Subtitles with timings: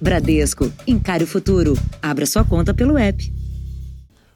[0.00, 1.74] Bradesco, encare o futuro.
[2.00, 3.32] Abra sua conta pelo app.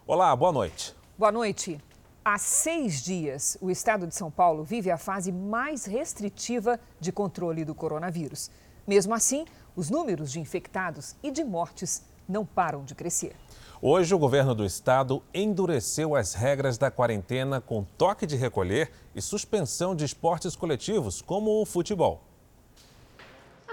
[0.05, 0.93] Olá, boa noite.
[1.17, 1.79] Boa noite.
[2.25, 7.65] Há seis dias, o estado de São Paulo vive a fase mais restritiva de controle
[7.65, 8.51] do coronavírus.
[8.85, 9.45] Mesmo assim,
[9.77, 13.37] os números de infectados e de mortes não param de crescer.
[13.81, 19.23] Hoje, o governo do estado endureceu as regras da quarentena com toque de recolher e
[19.23, 22.32] suspensão de esportes coletivos, como o futebol.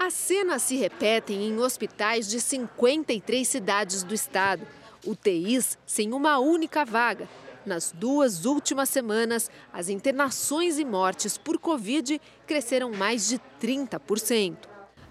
[0.02, 4.66] As cenas se repetem em hospitais de 53 cidades do estado.
[5.06, 7.28] UTIs sem uma única vaga.
[7.66, 14.56] Nas duas últimas semanas, as internações e mortes por Covid cresceram mais de 30%.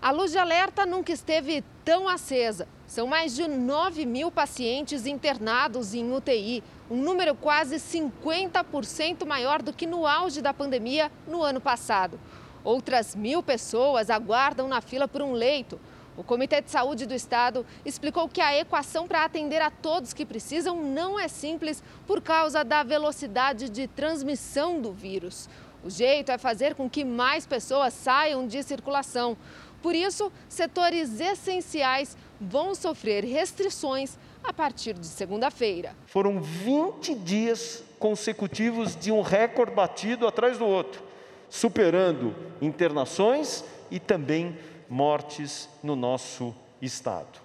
[0.01, 2.67] A luz de alerta nunca esteve tão acesa.
[2.87, 9.71] São mais de 9 mil pacientes internados em UTI, um número quase 50% maior do
[9.71, 12.19] que no auge da pandemia no ano passado.
[12.63, 15.79] Outras mil pessoas aguardam na fila por um leito.
[16.17, 20.25] O Comitê de Saúde do Estado explicou que a equação para atender a todos que
[20.25, 25.47] precisam não é simples por causa da velocidade de transmissão do vírus.
[25.81, 29.37] O jeito é fazer com que mais pessoas saiam de circulação.
[29.81, 35.95] Por isso, setores essenciais vão sofrer restrições a partir de segunda-feira.
[36.05, 41.08] Foram 20 dias consecutivos de um recorde batido atrás do outro
[41.49, 44.57] superando internações e também
[44.89, 47.39] mortes no nosso estado.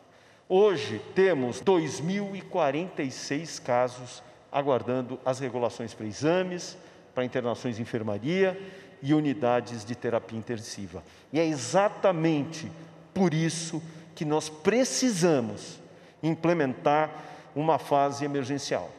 [0.48, 6.77] Hoje temos 2.046 casos aguardando as regulações para exames,
[7.14, 8.60] para internações em enfermaria
[9.02, 11.02] e unidades de terapia intensiva.
[11.32, 12.70] E é exatamente
[13.12, 13.82] por isso
[14.14, 15.80] que nós precisamos
[16.22, 17.10] implementar
[17.55, 18.91] uma fase emergencial.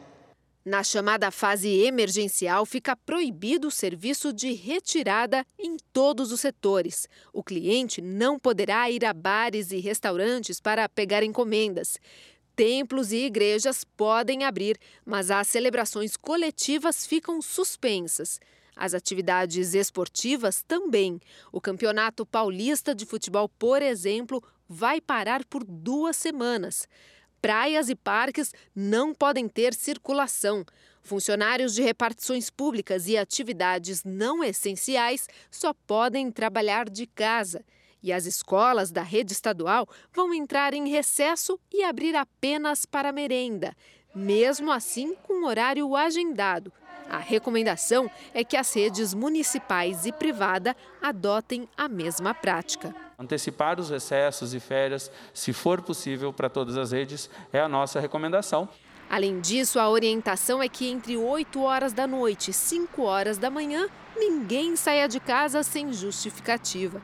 [0.66, 7.08] Na chamada fase emergencial, fica proibido o serviço de retirada em todos os setores.
[7.32, 12.00] O cliente não poderá ir a bares e restaurantes para pegar encomendas.
[12.56, 18.40] Templos e igrejas podem abrir, mas as celebrações coletivas ficam suspensas.
[18.74, 21.20] As atividades esportivas também.
[21.52, 26.88] O Campeonato Paulista de Futebol, por exemplo, vai parar por duas semanas.
[27.46, 30.64] Praias e parques não podem ter circulação.
[31.00, 37.64] Funcionários de repartições públicas e atividades não essenciais só podem trabalhar de casa.
[38.02, 43.76] E as escolas da rede estadual vão entrar em recesso e abrir apenas para merenda,
[44.12, 46.72] mesmo assim com horário agendado.
[47.08, 52.94] A recomendação é que as redes municipais e privada adotem a mesma prática.
[53.18, 58.00] Antecipar os recessos e férias, se for possível, para todas as redes, é a nossa
[58.00, 58.68] recomendação.
[59.08, 63.48] Além disso, a orientação é que entre 8 horas da noite e 5 horas da
[63.48, 67.00] manhã, ninguém saia de casa sem justificativa.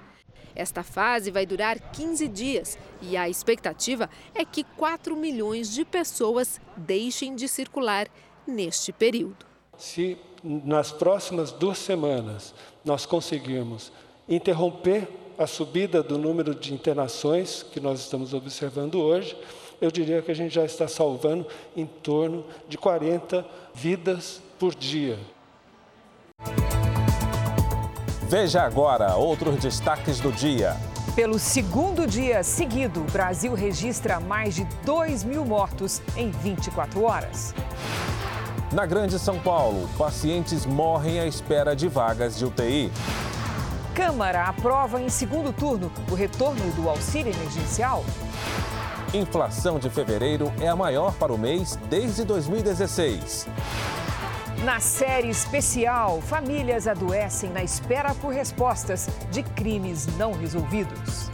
[0.54, 6.60] Esta fase vai durar 15 dias e a expectativa é que 4 milhões de pessoas
[6.76, 8.08] deixem de circular
[8.46, 9.51] neste período.
[9.82, 12.54] Se nas próximas duas semanas
[12.84, 13.90] nós conseguirmos
[14.28, 19.36] interromper a subida do número de internações que nós estamos observando hoje,
[19.80, 23.44] eu diria que a gente já está salvando em torno de 40
[23.74, 25.18] vidas por dia.
[28.28, 30.76] Veja agora outros destaques do dia.
[31.16, 37.52] Pelo segundo dia seguido, o Brasil registra mais de 2 mil mortos em 24 horas.
[38.72, 42.90] Na Grande São Paulo, pacientes morrem à espera de vagas de UTI.
[43.94, 48.02] Câmara aprova em segundo turno o retorno do auxílio emergencial.
[49.12, 53.46] Inflação de fevereiro é a maior para o mês desde 2016.
[54.64, 61.30] Na série especial, famílias adoecem na espera por respostas de crimes não resolvidos.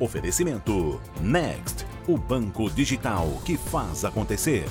[0.00, 4.64] Oferecimento Next, o banco digital que faz acontecer.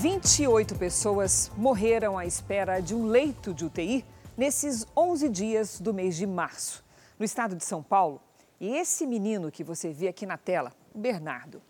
[0.00, 4.04] Vinte e oito pessoas morreram à espera de um leito de UTI
[4.36, 6.84] nesses 11 dias do mês de março,
[7.16, 8.20] no estado de São Paulo.
[8.60, 11.62] E esse menino que você vê aqui na tela, o Bernardo,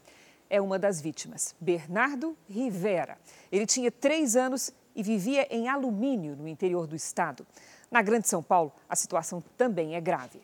[0.49, 1.55] é uma das vítimas.
[1.61, 3.19] Bernardo Rivera.
[3.53, 7.47] Ele tinha três anos e vivia em alumínio no interior do estado.
[7.91, 10.41] Na Grande São Paulo, a situação também é grave.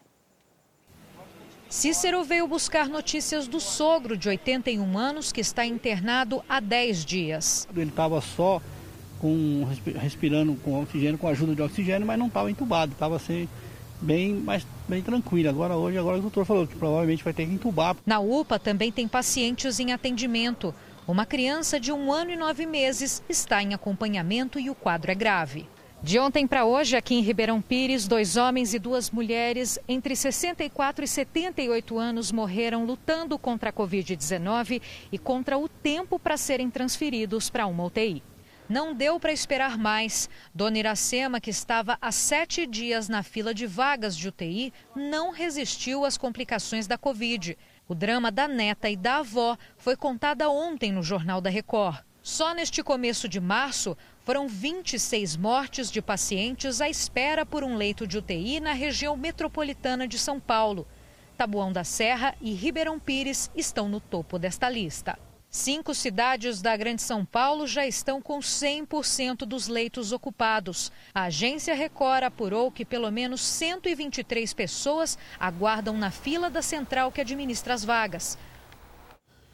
[1.68, 7.68] Cícero veio buscar notícias do sogro de 81 anos que está internado há 10 dias.
[7.74, 8.60] Ele estava só
[9.20, 9.64] com,
[10.00, 13.48] respirando com oxigênio, com ajuda de oxigênio, mas não estava entubado, estava sem,
[14.00, 15.50] bem, mais, bem tranquila.
[15.50, 17.96] Agora hoje, agora o doutor falou que provavelmente vai ter que entubar.
[18.04, 20.74] Na UPA também tem pacientes em atendimento.
[21.10, 25.14] Uma criança de um ano e nove meses está em acompanhamento e o quadro é
[25.16, 25.68] grave.
[26.00, 31.04] De ontem para hoje, aqui em Ribeirão Pires, dois homens e duas mulheres entre 64
[31.04, 34.80] e 78 anos morreram lutando contra a Covid-19
[35.10, 38.22] e contra o tempo para serem transferidos para uma UTI.
[38.68, 40.30] Não deu para esperar mais.
[40.54, 46.04] Dona Iracema, que estava há sete dias na fila de vagas de UTI, não resistiu
[46.04, 47.58] às complicações da Covid.
[47.90, 52.04] O drama da neta e da avó foi contada ontem no Jornal da Record.
[52.22, 58.06] Só neste começo de março, foram 26 mortes de pacientes à espera por um leito
[58.06, 60.86] de UTI na região metropolitana de São Paulo.
[61.36, 65.18] Tabuão da Serra e Ribeirão Pires estão no topo desta lista.
[65.52, 70.92] Cinco cidades da Grande São Paulo já estão com 100% dos leitos ocupados.
[71.12, 77.20] A agência Record apurou que pelo menos 123 pessoas aguardam na fila da central que
[77.20, 78.38] administra as vagas.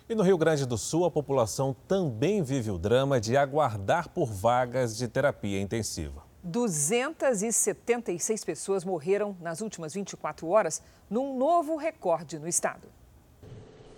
[0.06, 4.26] E no Rio Grande do Sul, a população também vive o drama de aguardar por
[4.26, 6.24] vagas de terapia intensiva.
[6.44, 12.86] 276 pessoas morreram nas últimas 24 horas, num novo recorde no estado.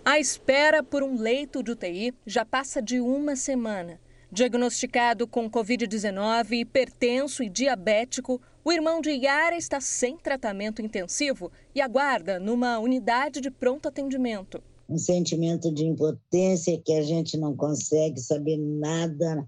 [0.05, 3.99] A espera por um leito de UTI já passa de uma semana.
[4.31, 11.81] Diagnosticado com Covid-19, hipertenso e diabético, o irmão de Yara está sem tratamento intensivo e
[11.81, 18.19] aguarda numa unidade de pronto atendimento um sentimento de impotência que a gente não consegue
[18.19, 19.47] saber nada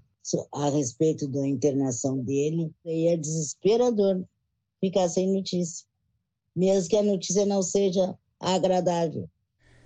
[0.54, 2.72] a respeito da internação dele.
[2.84, 4.24] E é desesperador
[4.80, 5.84] ficar sem notícia,
[6.54, 9.28] mesmo que a notícia não seja agradável.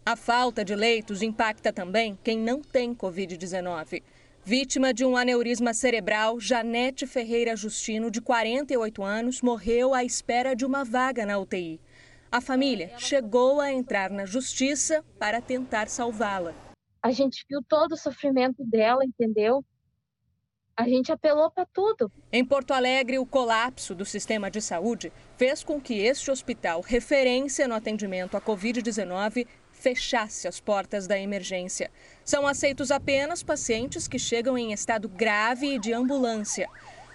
[0.08, 4.04] A falta de leitos impacta também quem não tem Covid-19.
[4.44, 10.64] Vítima de um aneurisma cerebral, Janete Ferreira Justino, de 48 anos, morreu à espera de
[10.64, 11.80] uma vaga na UTI.
[12.30, 16.54] A família chegou a entrar na justiça para tentar salvá-la.
[17.02, 19.64] A gente viu todo o sofrimento dela, entendeu?
[20.76, 22.12] A gente apelou para tudo.
[22.30, 27.66] Em Porto Alegre, o colapso do sistema de saúde fez com que este hospital, referência
[27.66, 29.48] no atendimento à Covid-19,
[29.86, 31.92] fechasse as portas da emergência.
[32.24, 36.68] São aceitos apenas pacientes que chegam em estado grave e de ambulância.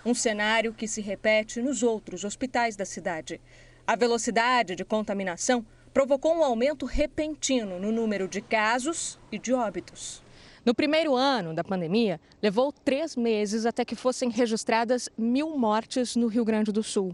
[0.05, 3.41] Um cenário que se repete nos outros hospitais da cidade.
[3.85, 10.23] A velocidade de contaminação provocou um aumento repentino no número de casos e de óbitos.
[10.63, 16.27] No primeiro ano da pandemia, levou três meses até que fossem registradas mil mortes no
[16.27, 17.13] Rio Grande do Sul.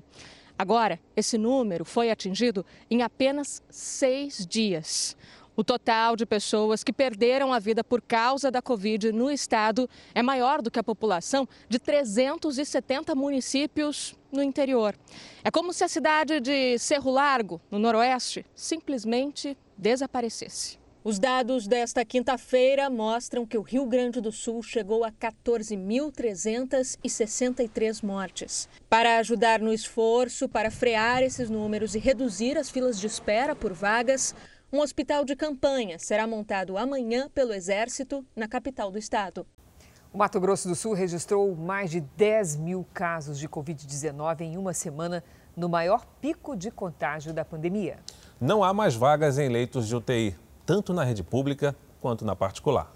[0.59, 5.15] Agora, esse número foi atingido em apenas seis dias.
[5.59, 10.21] O total de pessoas que perderam a vida por causa da Covid no estado é
[10.21, 14.95] maior do que a população de 370 municípios no interior.
[15.43, 20.77] É como se a cidade de Cerro Largo, no noroeste, simplesmente desaparecesse.
[21.03, 28.69] Os dados desta quinta-feira mostram que o Rio Grande do Sul chegou a 14.363 mortes.
[28.87, 33.71] Para ajudar no esforço para frear esses números e reduzir as filas de espera por
[33.71, 34.35] vagas,
[34.71, 39.45] um hospital de campanha será montado amanhã pelo Exército na capital do estado.
[40.11, 44.73] O Mato Grosso do Sul registrou mais de 10 mil casos de Covid-19 em uma
[44.73, 45.23] semana,
[45.55, 47.99] no maior pico de contágio da pandemia.
[48.39, 50.35] Não há mais vagas em leitos de UTI,
[50.65, 52.91] tanto na rede pública quanto na particular.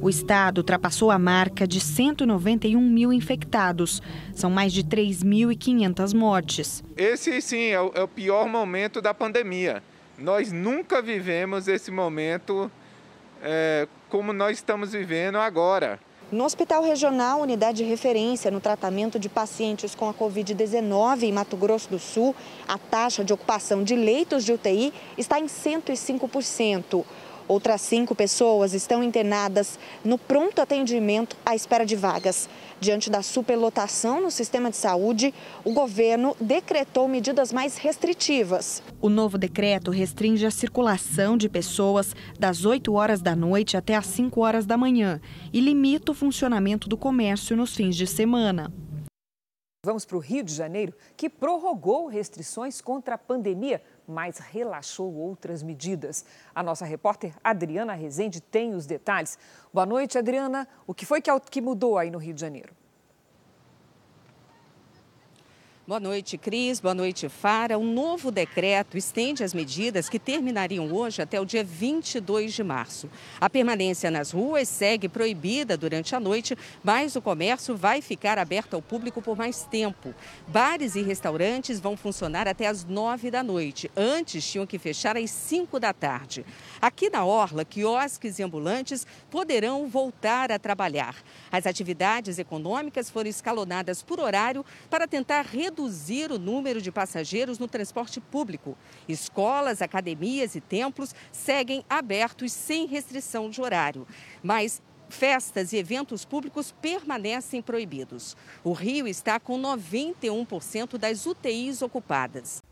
[0.00, 4.02] O estado ultrapassou a marca de 191 mil infectados.
[4.34, 6.82] São mais de 3.500 mortes.
[6.96, 9.82] Esse, sim, é o, é o pior momento da pandemia.
[10.20, 12.70] Nós nunca vivemos esse momento
[13.42, 15.98] é, como nós estamos vivendo agora.
[16.30, 21.56] No Hospital Regional, unidade de referência no tratamento de pacientes com a Covid-19 em Mato
[21.56, 22.36] Grosso do Sul,
[22.68, 27.02] a taxa de ocupação de leitos de UTI está em 105%.
[27.50, 32.48] Outras cinco pessoas estão internadas no pronto atendimento à espera de vagas.
[32.78, 38.80] Diante da superlotação no sistema de saúde, o governo decretou medidas mais restritivas.
[39.00, 44.06] O novo decreto restringe a circulação de pessoas das 8 horas da noite até as
[44.06, 45.20] 5 horas da manhã
[45.52, 48.72] e limita o funcionamento do comércio nos fins de semana.
[49.82, 55.62] Vamos para o Rio de Janeiro, que prorrogou restrições contra a pandemia mas relaxou outras
[55.62, 56.24] medidas.
[56.54, 59.38] A nossa repórter Adriana Rezende tem os detalhes.
[59.72, 60.66] Boa noite, Adriana.
[60.86, 62.79] O que foi que mudou aí no Rio de Janeiro?
[65.90, 66.78] Boa noite, Cris.
[66.78, 67.76] Boa noite, Fara.
[67.76, 73.10] Um novo decreto estende as medidas que terminariam hoje até o dia 22 de março.
[73.40, 78.74] A permanência nas ruas segue proibida durante a noite, mas o comércio vai ficar aberto
[78.74, 80.14] ao público por mais tempo.
[80.46, 83.90] Bares e restaurantes vão funcionar até as 9 da noite.
[83.96, 86.46] Antes tinham que fechar às 5 da tarde.
[86.80, 91.16] Aqui na Orla, quiosques e ambulantes poderão voltar a trabalhar.
[91.50, 97.68] As atividades econômicas foram escalonadas por horário para tentar reduzir o número de passageiros no
[97.68, 98.76] transporte público.
[99.08, 104.06] Escolas, academias e templos seguem abertos sem restrição de horário.
[104.42, 108.36] Mas festas e eventos públicos permanecem proibidos.
[108.62, 112.62] O Rio está com 91% das UTIs ocupadas.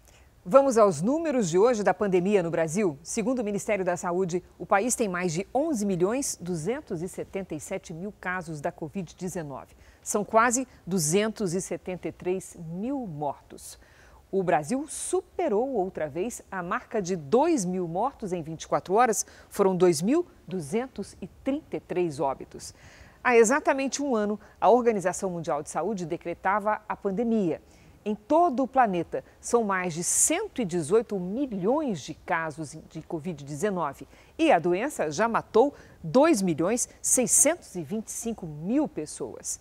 [0.44, 2.98] Vamos aos números de hoje da pandemia no Brasil.
[3.02, 8.60] Segundo o Ministério da Saúde, o país tem mais de 11 milhões 277 mil casos
[8.60, 9.66] da Covid-19.
[10.00, 13.78] São quase 273 mil mortos.
[14.30, 19.26] O Brasil superou outra vez a marca de 2 mil mortos em 24 horas.
[19.50, 22.72] Foram 2.233 óbitos.
[23.22, 27.60] Há exatamente um ano, a Organização Mundial de Saúde decretava a pandemia.
[28.08, 34.06] Em todo o planeta, são mais de 118 milhões de casos de Covid-19
[34.38, 39.60] e a doença já matou 2 milhões 625 mil pessoas.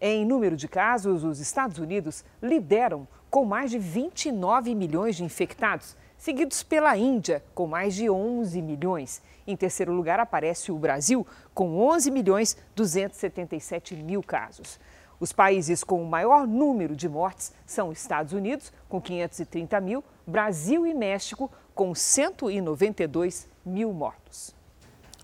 [0.00, 5.96] Em número de casos, os Estados Unidos lideram com mais de 29 milhões de infectados,
[6.16, 9.20] seguidos pela Índia, com mais de 11 milhões.
[9.44, 14.78] Em terceiro lugar aparece o Brasil, com 11 milhões 277 mil casos.
[15.20, 20.86] Os países com o maior número de mortes são Estados Unidos, com 530 mil, Brasil
[20.86, 24.54] e México, com 192 mil mortos.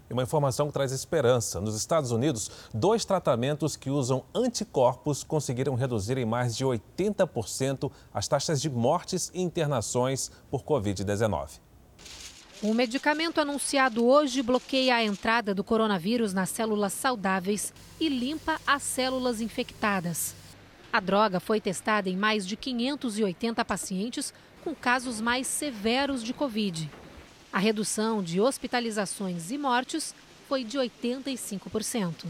[0.09, 1.63] E uma informação que traz esperança.
[1.63, 8.29] Nos Estados Unidos, dois tratamentos que usam anticorpos conseguiram reduzir em mais de 80% as
[8.29, 11.66] taxas de mortes e internações por Covid-19.
[12.69, 18.83] O medicamento anunciado hoje bloqueia a entrada do coronavírus nas células saudáveis e limpa as
[18.83, 20.35] células infectadas.
[20.93, 26.91] A droga foi testada em mais de 580 pacientes com casos mais severos de Covid.
[27.53, 30.13] A redução de hospitalizações e mortes
[30.49, 32.25] foi de 85%.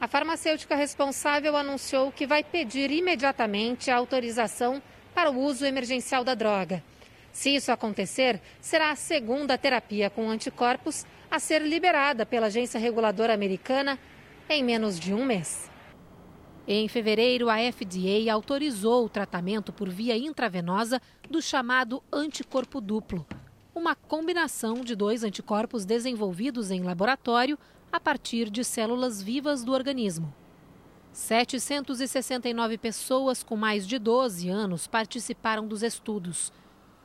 [0.00, 4.80] A farmacêutica responsável anunciou que vai pedir imediatamente a autorização
[5.12, 6.84] para o uso emergencial da droga.
[7.36, 13.34] Se isso acontecer, será a segunda terapia com anticorpos a ser liberada pela agência reguladora
[13.34, 13.98] americana
[14.48, 15.70] em menos de um mês.
[16.66, 23.26] Em fevereiro, a FDA autorizou o tratamento por via intravenosa do chamado anticorpo duplo,
[23.74, 27.58] uma combinação de dois anticorpos desenvolvidos em laboratório
[27.92, 30.34] a partir de células vivas do organismo.
[31.12, 36.50] 769 pessoas com mais de 12 anos participaram dos estudos.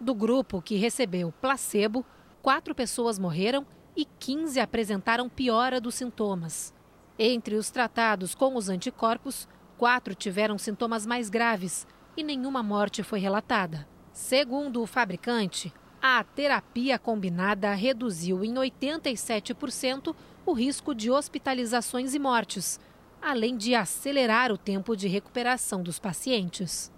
[0.01, 2.03] Do grupo que recebeu placebo,
[2.41, 6.73] quatro pessoas morreram e 15 apresentaram piora dos sintomas.
[7.19, 11.85] Entre os tratados com os anticorpos, quatro tiveram sintomas mais graves
[12.17, 13.87] e nenhuma morte foi relatada.
[14.11, 20.15] Segundo o fabricante, a terapia combinada reduziu em 87%
[20.47, 22.79] o risco de hospitalizações e mortes,
[23.21, 26.91] além de acelerar o tempo de recuperação dos pacientes.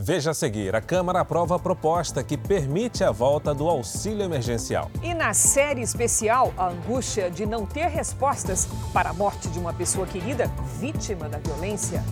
[0.00, 4.88] Veja a seguir: a Câmara aprova a proposta que permite a volta do auxílio emergencial.
[5.02, 9.72] E na série especial, a angústia de não ter respostas para a morte de uma
[9.72, 10.46] pessoa querida
[10.78, 12.04] vítima da violência.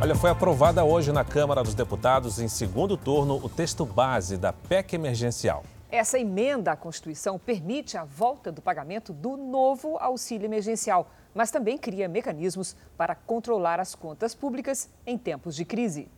[0.00, 4.50] Olha, foi aprovada hoje na Câmara dos Deputados, em segundo turno, o texto base da
[4.50, 5.62] PEC emergencial.
[5.94, 11.78] Essa emenda à Constituição permite a volta do pagamento do novo auxílio emergencial, mas também
[11.78, 16.08] cria mecanismos para controlar as contas públicas em tempos de crise.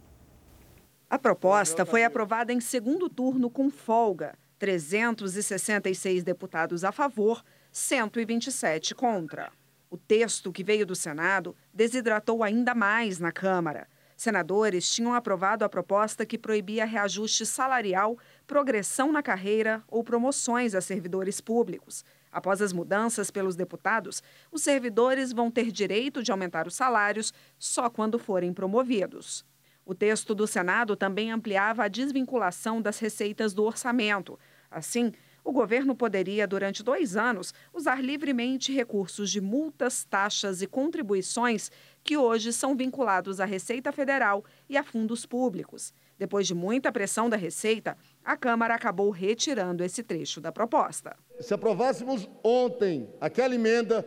[1.10, 9.52] A proposta foi aprovada em segundo turno com folga: 366 deputados a favor, 127 contra.
[9.90, 13.86] O texto que veio do Senado desidratou ainda mais na Câmara.
[14.16, 20.80] Senadores tinham aprovado a proposta que proibia reajuste salarial, progressão na carreira ou promoções a
[20.80, 22.02] servidores públicos.
[22.32, 27.90] Após as mudanças pelos deputados, os servidores vão ter direito de aumentar os salários só
[27.90, 29.44] quando forem promovidos.
[29.84, 34.38] O texto do Senado também ampliava a desvinculação das receitas do orçamento.
[34.70, 35.12] Assim,
[35.46, 41.70] o governo poderia, durante dois anos, usar livremente recursos de multas, taxas e contribuições
[42.02, 45.94] que hoje são vinculados à Receita Federal e a fundos públicos.
[46.18, 51.14] Depois de muita pressão da Receita, a Câmara acabou retirando esse trecho da proposta.
[51.38, 54.04] Se aprovássemos ontem aquela emenda,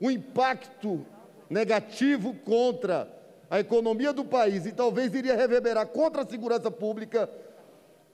[0.00, 1.06] o impacto
[1.48, 3.08] negativo contra
[3.48, 7.30] a economia do país e talvez iria reverberar contra a segurança pública,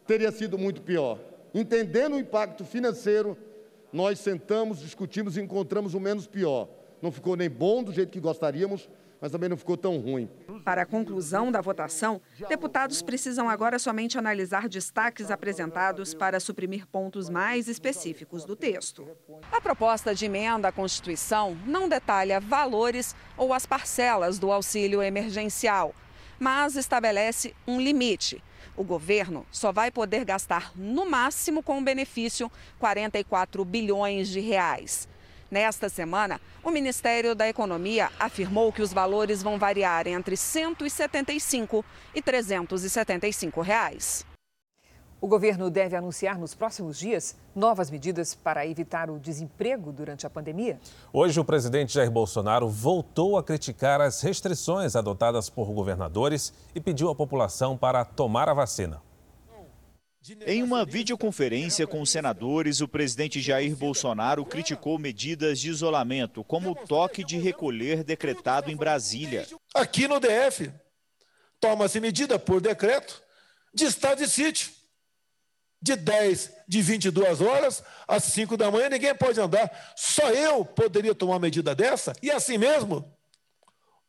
[0.07, 1.36] teria sido muito pior.
[1.55, 3.37] Entendendo o impacto financeiro,
[3.93, 6.69] nós sentamos, discutimos e encontramos o menos pior.
[7.01, 8.89] Não ficou nem bom do jeito que gostaríamos,
[9.21, 10.29] mas também não ficou tão ruim.
[10.65, 17.31] Para a conclusão da votação, deputados precisam agora somente analisar destaques apresentados para suprimir pontos
[17.31, 19.09] mais específicos do texto.
[19.51, 25.95] A proposta de emenda à Constituição não detalha valores ou as parcelas do auxílio emergencial,
[26.39, 28.43] mas estabelece um limite.
[28.77, 35.09] O governo só vai poder gastar no máximo com o benefício 44 bilhões de reais.
[35.51, 42.21] Nesta semana, o Ministério da Economia afirmou que os valores vão variar entre 175 e
[42.21, 44.27] 375 reais.
[45.19, 50.31] O governo deve anunciar nos próximos dias novas medidas para evitar o desemprego durante a
[50.31, 50.79] pandemia.
[51.11, 57.09] Hoje, o presidente Jair Bolsonaro voltou a criticar as restrições adotadas por governadores e pediu
[57.09, 59.01] à população para tomar a vacina.
[60.45, 66.73] Em uma videoconferência com os senadores, o presidente Jair Bolsonaro criticou medidas de isolamento, como
[66.73, 69.47] o toque de recolher decretado em Brasília.
[69.73, 70.71] Aqui no DF,
[71.61, 73.23] toma-se medida por decreto
[73.73, 74.77] de estado de sítio.
[75.87, 79.71] De 10, de 22 horas às 5 da manhã, ninguém pode andar.
[79.95, 83.09] Só eu poderia tomar uma medida dessa, e assim mesmo,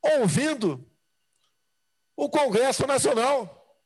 [0.01, 0.84] ouvindo
[2.15, 3.77] o Congresso Nacional.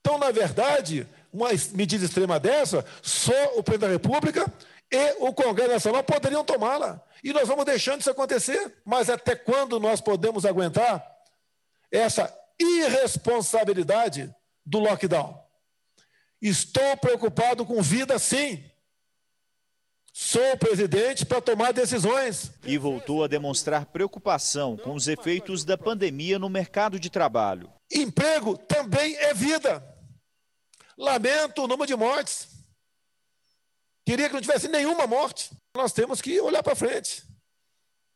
[0.00, 4.50] Então, na verdade, uma medida extrema dessa, só o presidente da República
[4.90, 7.04] e o Congresso Nacional poderiam tomá-la.
[7.22, 8.78] E nós vamos deixando isso acontecer.
[8.82, 11.06] Mas até quando nós podemos aguentar
[11.92, 14.34] essa irresponsabilidade
[14.64, 15.47] do lockdown?
[16.40, 18.64] Estou preocupado com vida, sim.
[20.12, 22.50] Sou presidente para tomar decisões.
[22.64, 27.72] E voltou a demonstrar preocupação com os efeitos da pandemia no mercado de trabalho.
[27.92, 29.82] Emprego também é vida.
[30.96, 32.48] Lamento o número de mortes.
[34.04, 35.50] Queria que não tivesse nenhuma morte.
[35.74, 37.22] Nós temos que olhar para frente,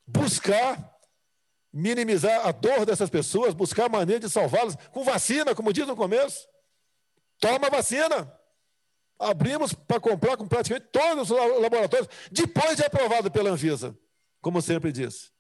[0.07, 0.93] buscar
[1.73, 6.52] minimizar a dor dessas pessoas, buscar maneira de salvá-las com vacina, como diz no começo.
[7.43, 8.33] Toma vacina.
[9.19, 13.99] Abrimos para comprar com praticamente todos os laboratórios, depois de aprovado pela Anvisa,
[14.41, 15.31] como sempre disse.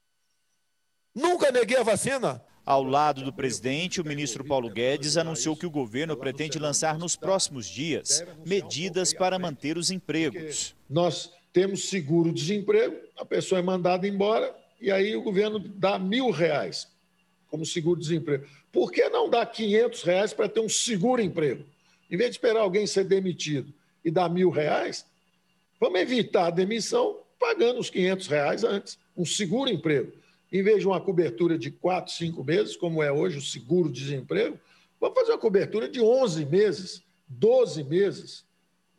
[1.14, 2.44] Nunca neguei a vacina.
[2.66, 7.14] Ao lado do presidente, o ministro Paulo Guedes anunciou que o governo pretende lançar nos
[7.14, 10.74] próximos dias medidas para manter os empregos.
[10.90, 16.88] Nós temos seguro-desemprego, a pessoa é mandada embora e aí o governo dá mil reais
[17.48, 18.46] como seguro-desemprego.
[18.72, 21.64] Por que não dar 500 reais para ter um seguro-emprego?
[22.12, 25.04] Em vez de esperar alguém ser demitido e dar mil reais,
[25.80, 30.12] vamos evitar a demissão pagando os 500 reais antes, um seguro-emprego
[30.52, 34.58] em vez de uma cobertura de quatro, cinco meses, como é hoje o seguro-desemprego,
[35.00, 38.44] vamos fazer uma cobertura de 11 meses, 12 meses,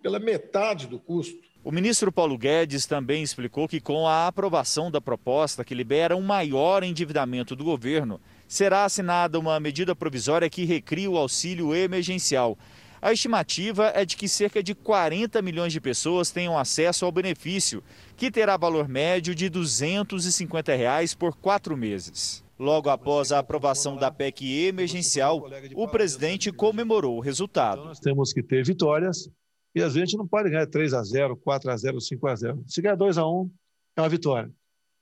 [0.01, 1.37] pela metade do custo.
[1.63, 6.21] O ministro Paulo Guedes também explicou que, com a aprovação da proposta que libera um
[6.21, 12.57] maior endividamento do governo, será assinada uma medida provisória que recria o auxílio emergencial.
[13.03, 17.83] A estimativa é de que cerca de 40 milhões de pessoas tenham acesso ao benefício,
[18.15, 22.45] que terá valor médio de 250 reais por quatro meses.
[22.57, 25.43] Logo após a aprovação da PEC emergencial,
[25.75, 27.83] o presidente comemorou o resultado.
[27.83, 29.29] Nós temos que ter vitórias
[29.75, 32.63] e a gente não pode ganhar 3 a 0, 4 a 0, 5 a 0.
[32.65, 33.51] Se ganhar 2 a 1,
[33.97, 34.49] é uma vitória.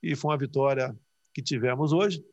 [0.01, 0.97] E foi uma vitória
[1.35, 2.25] que tivemos hoje,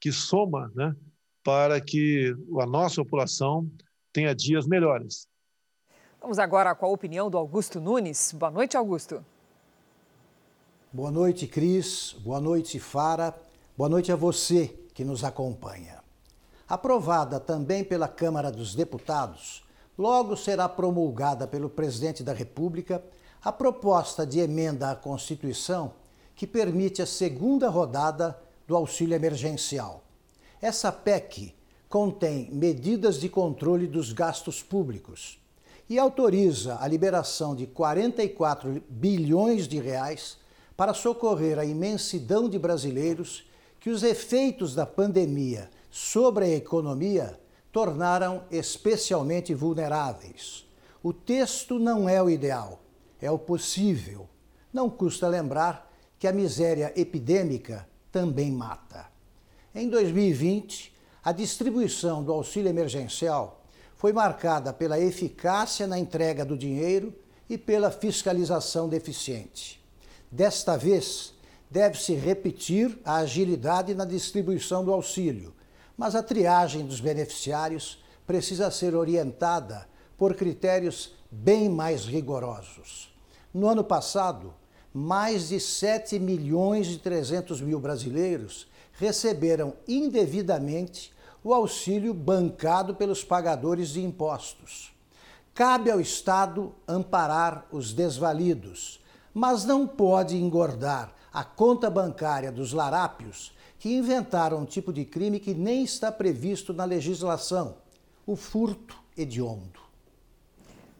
[0.00, 0.96] que soma né,
[1.44, 3.70] para que a nossa população
[4.16, 5.28] tenha dias melhores.
[6.18, 8.32] Vamos agora com a opinião do Augusto Nunes.
[8.32, 9.22] Boa noite, Augusto.
[10.90, 12.16] Boa noite, Cris.
[12.20, 13.38] Boa noite, Fara.
[13.76, 16.02] Boa noite a você que nos acompanha.
[16.66, 19.62] Aprovada também pela Câmara dos Deputados,
[19.98, 23.04] logo será promulgada pelo presidente da República
[23.44, 25.92] a proposta de emenda à Constituição
[26.34, 30.02] que permite a segunda rodada do auxílio emergencial.
[30.60, 31.54] Essa PEC
[31.88, 35.38] contém medidas de controle dos gastos públicos
[35.88, 40.38] e autoriza a liberação de 44 bilhões de reais
[40.76, 47.38] para socorrer a imensidão de brasileiros que os efeitos da pandemia sobre a economia
[47.70, 50.66] tornaram especialmente vulneráveis.
[51.02, 52.80] O texto não é o ideal,
[53.20, 54.28] é o possível.
[54.72, 59.06] Não custa lembrar que a miséria epidêmica também mata.
[59.74, 60.95] Em 2020,
[61.26, 63.60] a distribuição do auxílio emergencial
[63.96, 67.12] foi marcada pela eficácia na entrega do dinheiro
[67.50, 69.84] e pela fiscalização deficiente.
[70.30, 71.34] Desta vez,
[71.68, 75.52] deve-se repetir a agilidade na distribuição do auxílio,
[75.98, 83.12] mas a triagem dos beneficiários precisa ser orientada por critérios bem mais rigorosos.
[83.52, 84.54] No ano passado,
[84.94, 91.15] mais de 7 milhões e 300 mil brasileiros receberam indevidamente
[91.46, 94.92] o auxílio bancado pelos pagadores de impostos.
[95.54, 99.00] Cabe ao Estado amparar os desvalidos,
[99.32, 105.38] mas não pode engordar a conta bancária dos larápios que inventaram um tipo de crime
[105.38, 107.76] que nem está previsto na legislação:
[108.26, 109.86] o furto hediondo.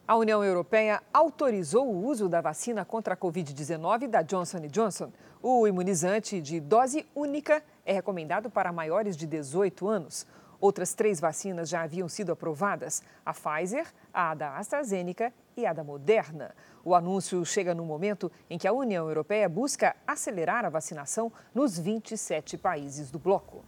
[0.07, 5.11] A União Europeia autorizou o uso da vacina contra a Covid-19 da Johnson Johnson.
[5.43, 10.25] O imunizante de dose única é recomendado para maiores de 18 anos.
[10.59, 15.83] Outras três vacinas já haviam sido aprovadas: a Pfizer, a da AstraZeneca e a da
[15.83, 16.55] Moderna.
[16.83, 21.77] O anúncio chega no momento em que a União Europeia busca acelerar a vacinação nos
[21.77, 23.63] 27 países do bloco.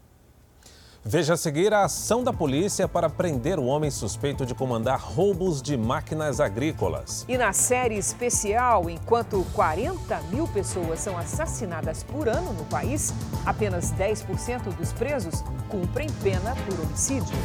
[1.04, 5.62] Veja a seguir a ação da polícia para prender o homem suspeito de comandar roubos
[5.62, 7.26] de máquinas agrícolas.
[7.28, 13.14] E na série especial, enquanto 40 mil pessoas são assassinadas por ano no país,
[13.46, 17.38] apenas 10% dos presos cumprem pena por homicídio.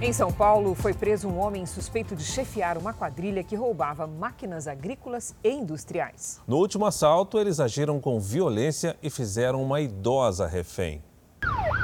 [0.00, 4.66] Em São Paulo, foi preso um homem suspeito de chefiar uma quadrilha que roubava máquinas
[4.66, 6.40] agrícolas e industriais.
[6.46, 11.02] No último assalto, eles agiram com violência e fizeram uma idosa refém.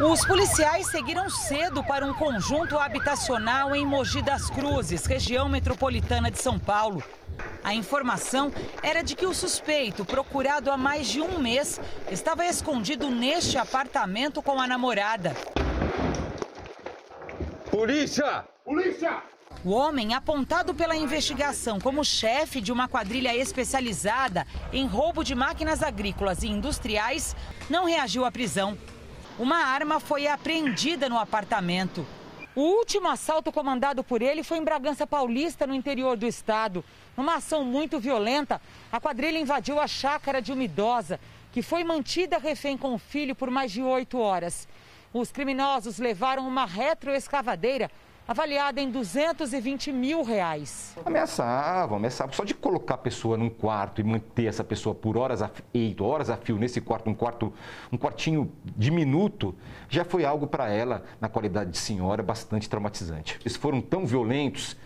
[0.01, 6.41] Os policiais seguiram cedo para um conjunto habitacional em Mogi das Cruzes, região metropolitana de
[6.41, 7.03] São Paulo.
[7.63, 13.09] A informação era de que o suspeito, procurado há mais de um mês, estava escondido
[13.09, 15.35] neste apartamento com a namorada.
[17.71, 18.45] Polícia!
[18.65, 19.23] Polícia!
[19.65, 25.83] O homem, apontado pela investigação como chefe de uma quadrilha especializada em roubo de máquinas
[25.83, 27.35] agrícolas e industriais,
[27.71, 28.77] não reagiu à prisão.
[29.37, 32.07] Uma arma foi apreendida no apartamento.
[32.55, 36.85] O último assalto comandado por ele foi em Bragança Paulista, no interior do estado.
[37.17, 38.61] Numa ação muito violenta,
[38.93, 41.19] a quadrilha invadiu a chácara de uma idosa,
[41.51, 44.69] que foi mantida refém com o filho por mais de oito horas.
[45.13, 47.91] Os criminosos levaram uma retroescavadeira
[48.27, 50.97] avaliada em 220 mil reais.
[51.05, 52.33] Ameaçavam, ameaçavam.
[52.35, 55.51] Só de colocar a pessoa num quarto e manter essa pessoa por horas a,
[56.01, 57.53] horas a fio nesse quarto, um quarto,
[57.93, 59.55] um quartinho diminuto,
[59.89, 63.39] já foi algo para ela, na qualidade de senhora, bastante traumatizante.
[63.43, 64.77] Eles foram tão violentos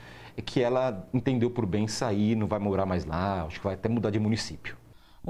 [0.44, 3.88] que ela entendeu por bem sair, não vai morar mais lá, acho que vai até
[3.88, 4.76] mudar de município.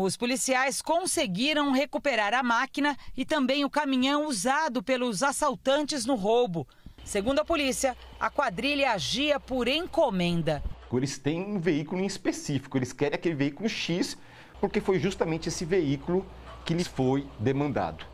[0.00, 6.68] Os policiais conseguiram recuperar a máquina e também o caminhão usado pelos assaltantes no roubo.
[7.08, 10.62] Segundo a polícia, a quadrilha agia por encomenda.
[10.92, 14.14] Eles têm um veículo em específico, eles querem aquele veículo X,
[14.60, 16.26] porque foi justamente esse veículo
[16.66, 18.04] que lhes foi demandado.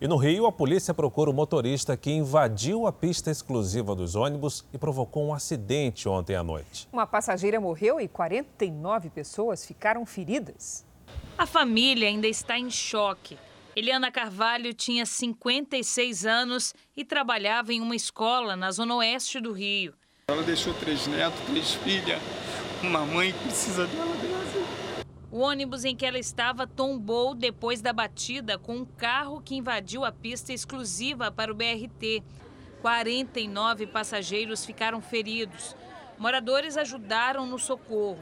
[0.00, 4.64] E no Rio, a polícia procura o motorista que invadiu a pista exclusiva dos ônibus
[4.72, 6.88] e provocou um acidente ontem à noite.
[6.90, 10.86] Uma passageira morreu e 49 pessoas ficaram feridas.
[11.36, 13.36] A família ainda está em choque.
[13.80, 19.94] Eliana Carvalho tinha 56 anos e trabalhava em uma escola na zona oeste do Rio.
[20.28, 22.20] Ela deixou três netos, três filhas,
[22.82, 24.20] uma mãe precisa dela
[25.32, 30.04] o ônibus em que ela estava tombou depois da batida com um carro que invadiu
[30.04, 32.22] a pista exclusiva para o BRT.
[32.82, 35.76] 49 passageiros ficaram feridos.
[36.18, 38.18] Moradores ajudaram no socorro.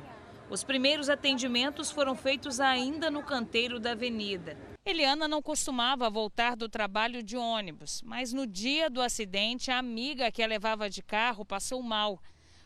[0.51, 4.57] Os primeiros atendimentos foram feitos ainda no canteiro da avenida.
[4.91, 10.33] Eliana não costumava voltar do trabalho de ônibus, mas no dia do acidente, a amiga
[10.33, 12.19] que a levava de carro passou mal.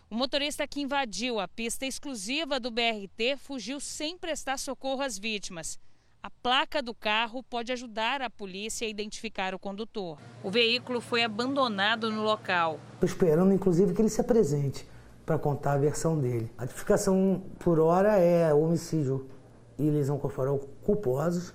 [0.09, 5.81] O motorista que invadiu a pista exclusiva do BRT fugiu sem prestar socorro às vítimas.
[6.23, 10.17] A placa do carro pode ajudar a polícia a identificar o condutor.
[10.45, 12.79] O veículo foi abandonado no local.
[12.95, 14.87] Estou esperando, inclusive, que ele se apresente
[15.27, 16.49] para contar a versão dele.
[16.57, 19.29] A notificação por hora é homicídio
[19.77, 21.53] e lesão corporal culposos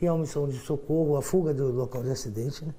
[0.00, 2.64] e a omissão de socorro, a fuga do local de acidente.
[2.64, 2.74] Né?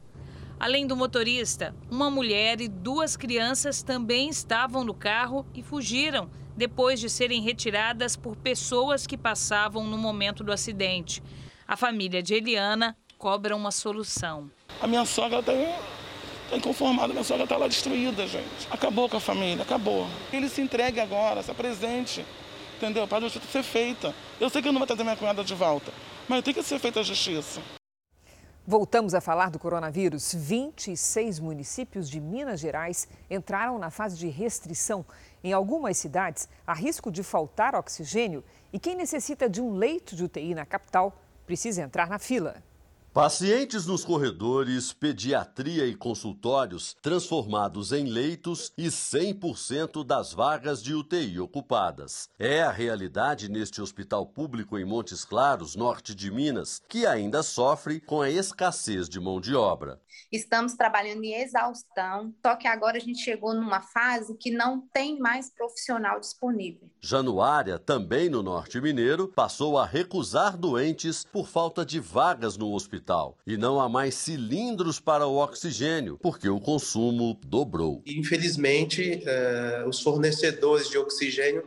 [0.60, 7.00] Além do motorista, uma mulher e duas crianças também estavam no carro e fugiram depois
[7.00, 11.22] de serem retiradas por pessoas que passavam no momento do acidente.
[11.68, 14.50] A família de Eliana cobra uma solução.
[14.82, 15.54] A minha sogra está
[16.48, 18.70] Está inconformado, minha sogra está lá destruída, gente.
[18.72, 20.08] Acabou com a família, acabou.
[20.32, 22.26] Ele se entregue agora, se apresente,
[22.78, 23.08] entendeu?
[23.08, 24.14] Para a justiça ser feita.
[24.40, 25.92] Eu sei que eu não vou trazer minha cunhada de volta,
[26.28, 27.62] mas tem que ser feita a justiça.
[28.66, 30.34] Voltamos a falar do coronavírus.
[30.36, 35.06] 26 municípios de Minas Gerais entraram na fase de restrição.
[35.44, 40.24] Em algumas cidades, há risco de faltar oxigênio e quem necessita de um leito de
[40.26, 42.62] UTI na capital precisa entrar na fila.
[43.18, 51.40] Pacientes nos corredores, pediatria e consultórios transformados em leitos e 100% das vagas de UTI
[51.40, 52.30] ocupadas.
[52.38, 58.00] É a realidade neste hospital público em Montes Claros, norte de Minas, que ainda sofre
[58.00, 60.00] com a escassez de mão de obra.
[60.32, 65.20] Estamos trabalhando em exaustão, só que agora a gente chegou numa fase que não tem
[65.20, 66.90] mais profissional disponível.
[67.02, 73.38] Januária, também no norte mineiro, passou a recusar doentes por falta de vagas no hospital.
[73.46, 78.02] E não há mais cilindros para o oxigênio, porque o consumo dobrou.
[78.06, 81.64] Infelizmente, eh, os fornecedores de oxigênio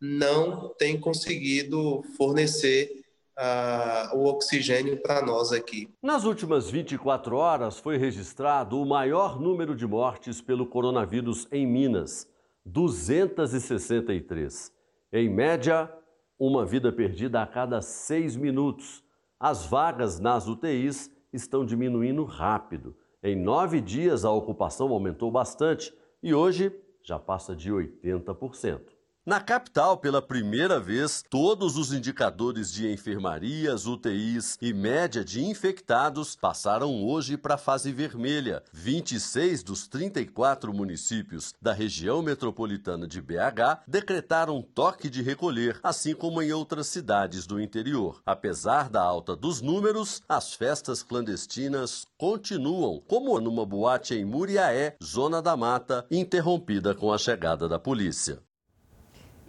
[0.00, 3.01] não têm conseguido fornecer
[3.38, 5.88] uh, o oxigênio para nós aqui.
[6.02, 12.28] Nas últimas 24 horas foi registrado o maior número de mortes pelo coronavírus em Minas,
[12.64, 14.72] 263.
[15.12, 15.92] Em média,
[16.38, 19.02] uma vida perdida a cada seis minutos.
[19.38, 22.96] As vagas nas UTIs estão diminuindo rápido.
[23.22, 28.80] Em nove dias, a ocupação aumentou bastante e hoje já passa de 80%.
[29.24, 36.34] Na capital, pela primeira vez, todos os indicadores de enfermarias, UTIs e média de infectados
[36.34, 38.64] passaram hoje para a fase vermelha.
[38.72, 46.42] 26 dos 34 municípios da região metropolitana de BH decretaram toque de recolher, assim como
[46.42, 48.20] em outras cidades do interior.
[48.26, 55.40] Apesar da alta dos números, as festas clandestinas continuam, como numa boate em Muriaé, Zona
[55.40, 58.42] da Mata, interrompida com a chegada da polícia.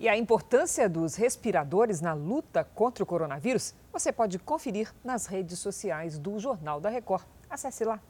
[0.04, 5.60] E a importância dos respiradores na luta contra o coronavírus você pode conferir nas redes
[5.60, 7.24] sociais do Jornal da Record.
[7.50, 8.02] Acesse lá.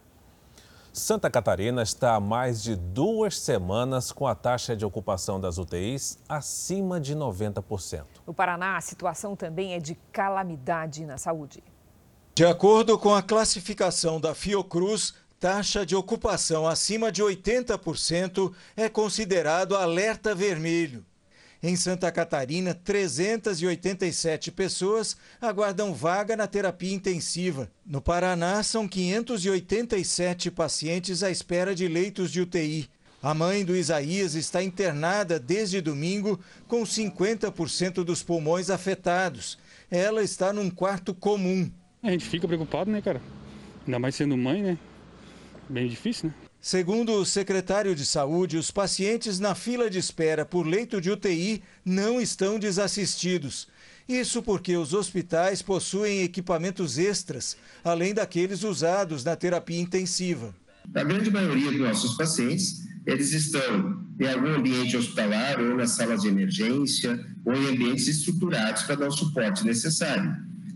[0.91, 6.17] Santa Catarina está há mais de duas semanas com a taxa de ocupação das UTIs
[6.27, 8.05] acima de 90%.
[8.25, 11.63] No Paraná, a situação também é de calamidade na saúde.
[12.33, 19.75] De acordo com a classificação da Fiocruz, taxa de ocupação acima de 80% é considerado
[19.75, 21.05] alerta vermelho.
[21.65, 27.71] Em Santa Catarina, 387 pessoas aguardam vaga na terapia intensiva.
[27.85, 32.89] No Paraná, são 587 pacientes à espera de leitos de UTI.
[33.21, 39.57] A mãe do Isaías está internada desde domingo com 50% dos pulmões afetados.
[39.89, 41.71] Ela está num quarto comum.
[42.01, 43.21] A gente fica preocupado, né, cara?
[43.87, 44.77] Ainda mais sendo mãe, né?
[45.69, 46.42] Bem difícil, né?
[46.65, 51.61] Segundo o secretário de Saúde, os pacientes na fila de espera por leito de UTI
[51.83, 53.67] não estão desassistidos.
[54.07, 60.55] Isso porque os hospitais possuem equipamentos extras, além daqueles usados na terapia intensiva.
[60.95, 66.21] A grande maioria dos nossos pacientes, eles estão em algum ambiente hospitalar ou nas salas
[66.21, 70.33] de emergência ou em ambientes estruturados para dar o suporte necessário.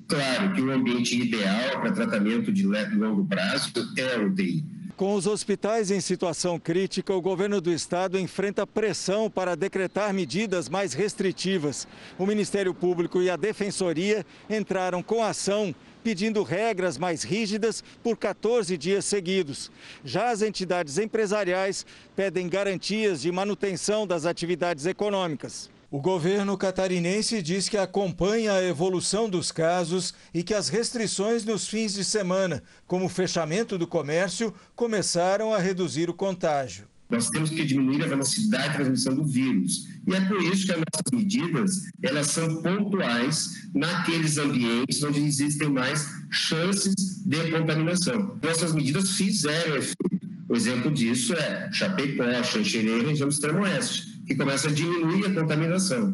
[0.10, 4.77] Claro que o ambiente ideal para tratamento de longo prazo é a UTI.
[4.98, 10.68] Com os hospitais em situação crítica, o governo do estado enfrenta pressão para decretar medidas
[10.68, 11.88] mais restritivas.
[12.18, 18.76] O Ministério Público e a Defensoria entraram com ação pedindo regras mais rígidas por 14
[18.76, 19.70] dias seguidos.
[20.04, 25.70] Já as entidades empresariais pedem garantias de manutenção das atividades econômicas.
[25.90, 31.66] O governo catarinense diz que acompanha a evolução dos casos e que as restrições nos
[31.66, 36.90] fins de semana, como o fechamento do comércio, começaram a reduzir o contágio.
[37.10, 39.88] Nós temos que diminuir a velocidade de transmissão do vírus.
[40.06, 45.70] E é por isso que as nossas medidas, elas são pontuais naqueles ambientes onde existem
[45.70, 46.96] mais chances
[47.26, 48.38] de contaminação.
[48.44, 50.18] Nossas medidas fizeram efeito.
[50.50, 56.14] O exemplo disso é Chapecó, Xanxerê região do extremo-oeste que começa a diminuir a contaminação.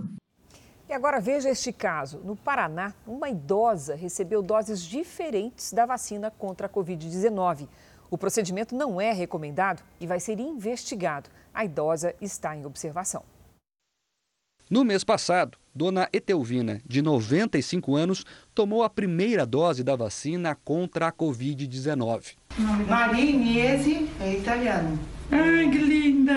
[0.88, 2.20] E agora veja este caso.
[2.24, 7.68] No Paraná, uma idosa recebeu doses diferentes da vacina contra a Covid-19.
[8.12, 11.30] O procedimento não é recomendado e vai ser investigado.
[11.52, 13.24] A idosa está em observação.
[14.70, 18.24] No mês passado, Dona Etelvina, de 95 anos,
[18.54, 22.36] tomou a primeira dose da vacina contra a Covid-19.
[22.88, 25.00] Maria Inese é italiano.
[25.32, 26.34] Ai, que linda!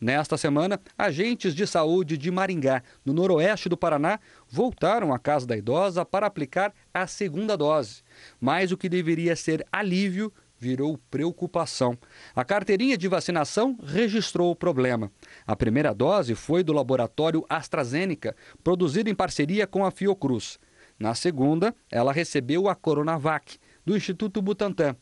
[0.00, 5.56] Nesta semana, agentes de saúde de Maringá, no noroeste do Paraná, voltaram à casa da
[5.56, 8.02] idosa para aplicar a segunda dose.
[8.40, 11.98] Mas o que deveria ser alívio virou preocupação.
[12.34, 15.10] A carteirinha de vacinação registrou o problema.
[15.46, 20.58] A primeira dose foi do laboratório AstraZeneca, produzido em parceria com a Fiocruz.
[20.98, 24.96] Na segunda, ela recebeu a Coronavac, do Instituto Butantan.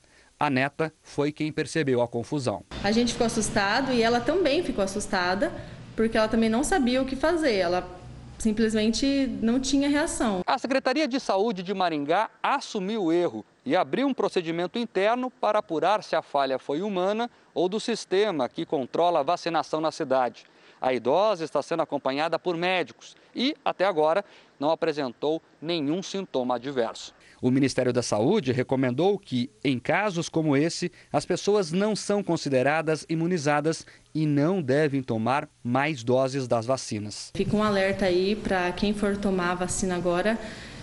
[0.44, 2.66] A neta foi quem percebeu a confusão.
[2.82, 5.50] A gente ficou assustado e ela também ficou assustada,
[5.96, 7.54] porque ela também não sabia o que fazer.
[7.54, 7.88] Ela
[8.36, 10.42] simplesmente não tinha reação.
[10.46, 15.60] A Secretaria de Saúde de Maringá assumiu o erro e abriu um procedimento interno para
[15.60, 20.44] apurar se a falha foi humana ou do sistema que controla a vacinação na cidade.
[20.78, 24.22] A idosa está sendo acompanhada por médicos e, até agora,
[24.60, 27.14] não apresentou nenhum sintoma adverso.
[27.44, 33.04] O Ministério da Saúde recomendou que, em casos como esse, as pessoas não são consideradas
[33.06, 37.32] imunizadas e não devem tomar mais doses das vacinas.
[37.36, 40.38] Fica um alerta aí para quem for tomar a vacina agora.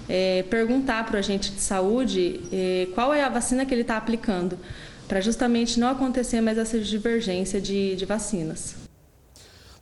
[0.07, 3.97] É, perguntar para o agente de saúde é, qual é a vacina que ele está
[3.97, 4.55] aplicando,
[5.07, 8.80] para justamente não acontecer mais essa divergência de, de vacinas.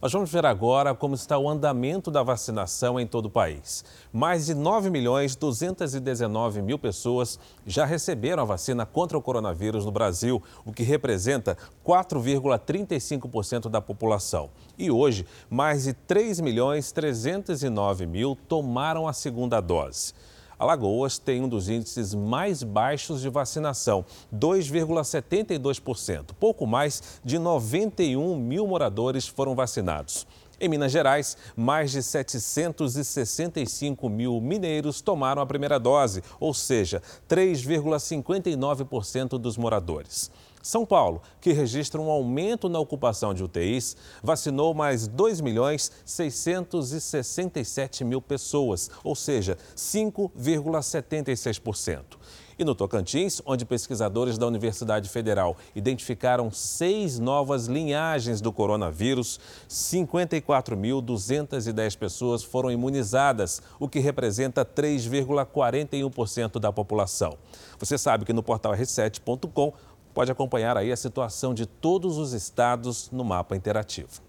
[0.02, 3.84] Nós vamos ver agora como está o andamento da vacinação em todo o país.
[4.14, 9.92] Mais de 9 milhões 219 mil pessoas já receberam a vacina contra o coronavírus no
[9.92, 14.50] Brasil, o que representa 4,35% da população.
[14.78, 20.14] E hoje, mais de 3 milhões 309 mil tomaram a segunda dose.
[20.60, 24.04] Alagoas tem um dos índices mais baixos de vacinação,
[24.36, 26.32] 2,72%.
[26.38, 30.28] Pouco mais de 91 mil moradores foram vacinados.
[30.62, 39.38] Em Minas Gerais, mais de 765 mil mineiros tomaram a primeira dose, ou seja, 3,59%
[39.38, 40.30] dos moradores.
[40.62, 48.04] São Paulo, que registra um aumento na ocupação de UTIs, vacinou mais 2 milhões 667
[48.04, 52.18] mil pessoas, ou seja, 5,76%.
[52.60, 61.98] E no Tocantins, onde pesquisadores da Universidade Federal identificaram seis novas linhagens do coronavírus, 54.210
[61.98, 67.38] pessoas foram imunizadas, o que representa 3,41% da população.
[67.80, 69.72] Você sabe que no portal r7.com
[70.14, 74.22] pode acompanhar aí a situação de todos os estados no mapa interativo.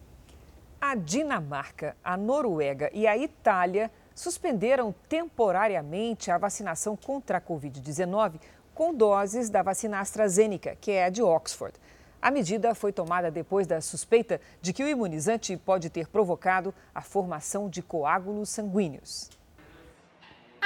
[0.81, 8.41] A Dinamarca, a Noruega e a Itália suspenderam temporariamente a vacinação contra a Covid-19
[8.75, 11.75] com doses da vacina AstraZeneca, que é a de Oxford.
[12.23, 17.01] A medida foi tomada depois da suspeita de que o imunizante pode ter provocado a
[17.01, 19.31] formação de coágulos sanguíneos.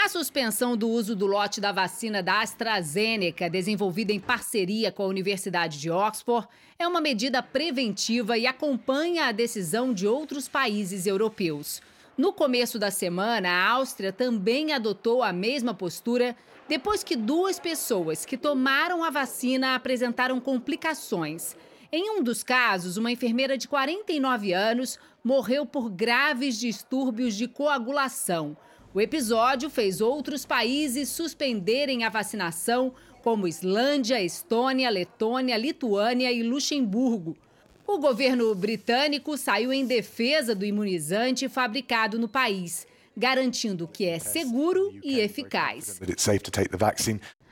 [0.04, 5.06] A suspensão do uso do lote da vacina da AstraZeneca, desenvolvida em parceria com a
[5.06, 6.46] Universidade de Oxford,
[6.78, 11.80] é uma medida preventiva e acompanha a decisão de outros países europeus.
[12.18, 16.36] No começo da semana, a Áustria também adotou a mesma postura
[16.68, 21.56] depois que duas pessoas que tomaram a vacina apresentaram complicações.
[21.90, 28.54] Em um dos casos, uma enfermeira de 49 anos morreu por graves distúrbios de coagulação.
[28.94, 37.36] O episódio fez outros países suspenderem a vacinação, como Islândia, Estônia, Letônia, Lituânia e Luxemburgo.
[37.84, 44.96] O governo britânico saiu em defesa do imunizante fabricado no país, garantindo que é seguro
[45.02, 46.00] e eficaz.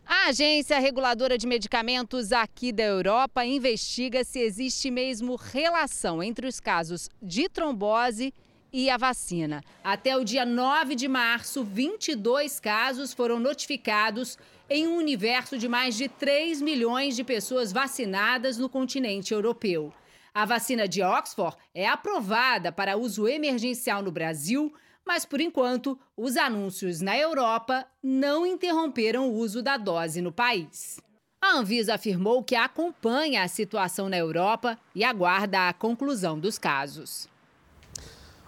[0.06, 6.60] A Agência Reguladora de Medicamentos aqui da Europa investiga se existe mesmo relação entre os
[6.60, 8.32] casos de trombose
[8.72, 9.62] e a vacina.
[9.84, 14.38] Até o dia 9 de março, 22 casos foram notificados
[14.70, 19.92] em um universo de mais de 3 milhões de pessoas vacinadas no continente europeu.
[20.34, 24.72] A vacina de Oxford é aprovada para uso emergencial no Brasil,
[25.04, 30.98] mas por enquanto, os anúncios na Europa não interromperam o uso da dose no país.
[31.38, 37.28] A Anvisa afirmou que acompanha a situação na Europa e aguarda a conclusão dos casos.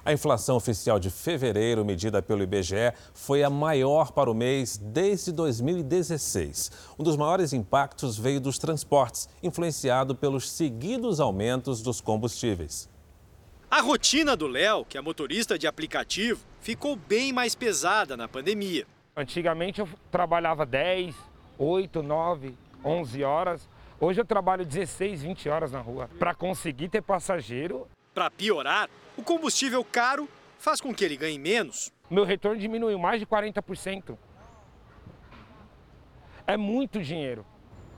[0.07, 5.33] A inflação oficial de fevereiro, medida pelo IBGE, foi a maior para o mês desde
[5.33, 6.71] 2016.
[6.99, 12.87] Um dos maiores impactos veio dos transportes, influenciado pelos seguidos aumentos dos combustíveis.
[13.71, 18.87] A rotina do Léo, que é motorista de aplicativo, ficou bem mais pesada na pandemia.
[19.17, 21.15] Antigamente eu trabalhava 10,
[21.59, 23.69] 8, 9, 11 horas.
[23.99, 26.11] Hoje eu trabalho 16, 20 horas na rua.
[26.19, 27.89] Para conseguir ter passageiro.
[28.13, 31.93] Para piorar, o combustível caro faz com que ele ganhe menos.
[32.11, 34.17] Meu retorno diminuiu mais de 40%.
[36.47, 37.47] É muito dinheiro.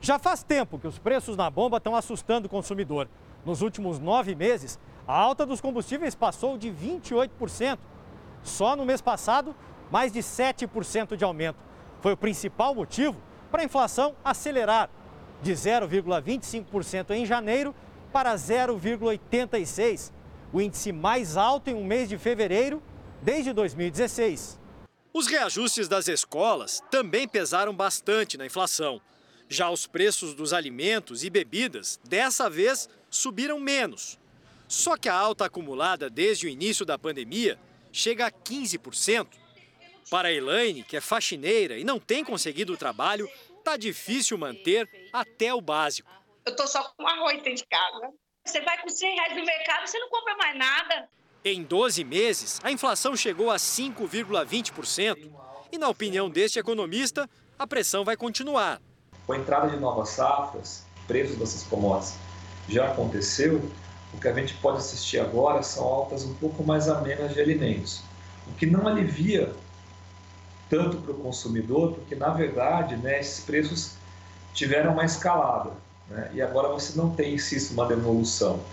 [0.00, 3.08] Já faz tempo que os preços na bomba estão assustando o consumidor.
[3.44, 7.78] Nos últimos nove meses, a alta dos combustíveis passou de 28%.
[8.42, 9.54] Só no mês passado,
[9.90, 11.58] mais de 7% de aumento.
[12.00, 14.90] Foi o principal motivo para a inflação acelerar.
[15.42, 17.74] de 0,25% em janeiro
[18.10, 20.10] para 0,86%,
[20.56, 22.82] o índice mais alto em um mês de fevereiro
[23.20, 24.58] desde 2016.
[25.12, 28.98] Os reajustes das escolas também pesaram bastante na inflação.
[29.50, 34.18] Já os preços dos alimentos e bebidas, dessa vez, subiram menos.
[34.66, 37.58] Só que a alta acumulada desde o início da pandemia
[37.92, 39.28] chega a 15%.
[40.10, 43.28] Para a Elaine, que é faxineira e não tem conseguido o trabalho,
[43.62, 46.10] tá difícil manter até o básico.
[46.46, 48.10] Eu tô só com arroz dentro de casa.
[48.46, 51.08] Você vai com 100 reais no mercado, você não compra mais nada.
[51.44, 55.32] Em 12 meses, a inflação chegou a 5,20%.
[55.72, 57.28] E, na opinião deste economista,
[57.58, 58.80] a pressão vai continuar.
[59.26, 62.16] Com a entrada de novas safras, preços dessas commodities
[62.68, 63.60] já aconteceu,
[64.14, 68.00] o que a gente pode assistir agora são altas um pouco mais amenas de alimentos,
[68.46, 69.52] o que não alivia
[70.70, 73.94] tanto para o consumidor, porque na verdade né, esses preços
[74.54, 75.72] tiveram uma escalada
[76.08, 78.64] né, e agora você não tem, insisto, uma devolução.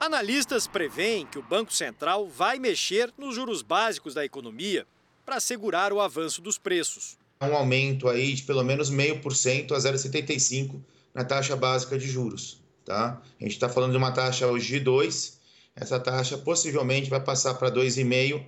[0.00, 4.86] Analistas preveem que o Banco Central vai mexer nos juros básicos da economia
[5.26, 7.18] para assegurar o avanço dos preços.
[7.40, 10.80] Um aumento aí de pelo menos meio por cento a 0,75
[11.12, 12.62] na taxa básica de juros.
[12.84, 13.20] Tá?
[13.38, 15.38] A gente está falando de uma taxa hoje de 2,
[15.76, 18.44] essa taxa possivelmente vai passar para 2,5,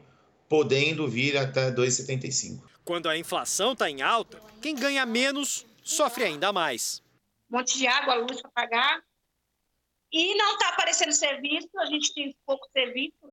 [0.48, 2.60] podendo vir até 2,75.
[2.84, 7.02] Quando a inflação está em alta, quem ganha menos sofre ainda mais.
[7.50, 9.02] Um monte de água, luz para pagar.
[10.12, 13.32] E não está aparecendo serviço, a gente tem pouco serviço.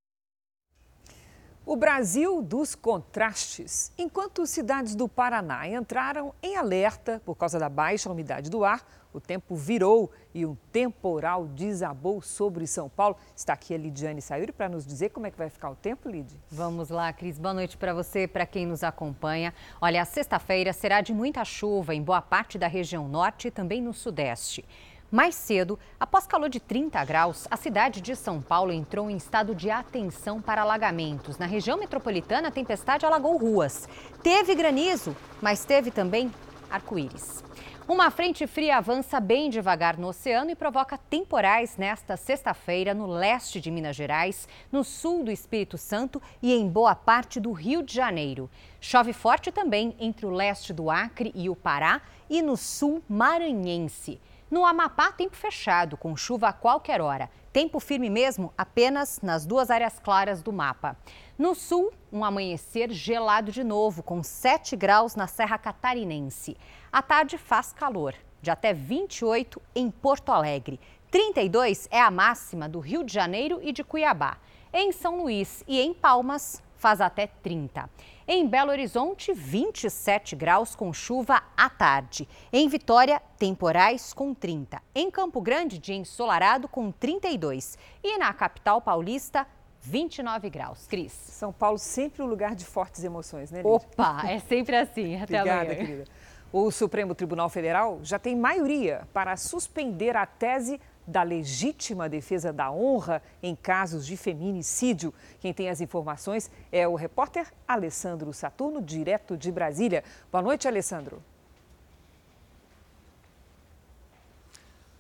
[1.66, 3.92] O Brasil dos contrastes.
[3.98, 8.86] Enquanto cidades do Paraná entraram em alerta por causa da baixa umidade do ar,
[9.18, 13.18] o tempo virou e um temporal desabou sobre São Paulo.
[13.36, 16.08] Está aqui a Lidiane Sayuri para nos dizer como é que vai ficar o tempo,
[16.08, 16.40] Lid.
[16.50, 17.40] Vamos lá, Cris.
[17.40, 19.54] Boa noite para você, para quem nos acompanha.
[19.82, 23.82] Olha, a sexta-feira será de muita chuva em boa parte da região norte e também
[23.82, 24.64] no sudeste.
[25.10, 29.56] Mais cedo, após calor de 30 graus, a cidade de São Paulo entrou em estado
[29.56, 31.38] de atenção para alagamentos.
[31.38, 33.88] Na região metropolitana, a tempestade alagou ruas.
[34.22, 36.30] Teve granizo, mas teve também
[36.70, 37.47] arco-íris.
[37.88, 43.62] Uma frente fria avança bem devagar no oceano e provoca temporais nesta sexta-feira no leste
[43.62, 47.94] de Minas Gerais, no sul do Espírito Santo e em boa parte do Rio de
[47.94, 48.50] Janeiro.
[48.82, 54.20] Chove forte também entre o leste do Acre e o Pará e no sul maranhense.
[54.52, 57.30] No Amapá, tempo fechado, com chuva a qualquer hora.
[57.54, 60.98] Tempo firme mesmo apenas nas duas áreas claras do mapa.
[61.38, 66.58] No sul, um amanhecer gelado de novo, com 7 graus na Serra Catarinense.
[66.92, 70.80] À tarde faz calor, de até 28 em Porto Alegre.
[71.12, 74.38] 32 é a máxima do Rio de Janeiro e de Cuiabá.
[74.74, 77.88] Em São Luís e em Palmas, faz até 30.
[78.28, 82.28] Em Belo Horizonte, 27 graus com chuva à tarde.
[82.52, 84.82] Em Vitória, temporais com 30.
[84.96, 87.78] Em Campo Grande, dia ensolarado com 32.
[88.04, 89.48] E na capital paulista,
[89.88, 90.86] 29 graus.
[90.88, 91.14] Cris.
[91.14, 93.72] São Paulo sempre um lugar de fortes emoções, né, Lídia?
[93.72, 95.16] Opa, é sempre assim.
[95.22, 95.86] Até Obrigada, amanhã.
[95.86, 96.04] querida.
[96.52, 102.70] O Supremo Tribunal Federal já tem maioria para suspender a tese da legítima defesa da
[102.72, 105.14] honra em casos de feminicídio.
[105.40, 110.04] Quem tem as informações é o repórter Alessandro Saturno, direto de Brasília.
[110.32, 111.22] Boa noite, Alessandro.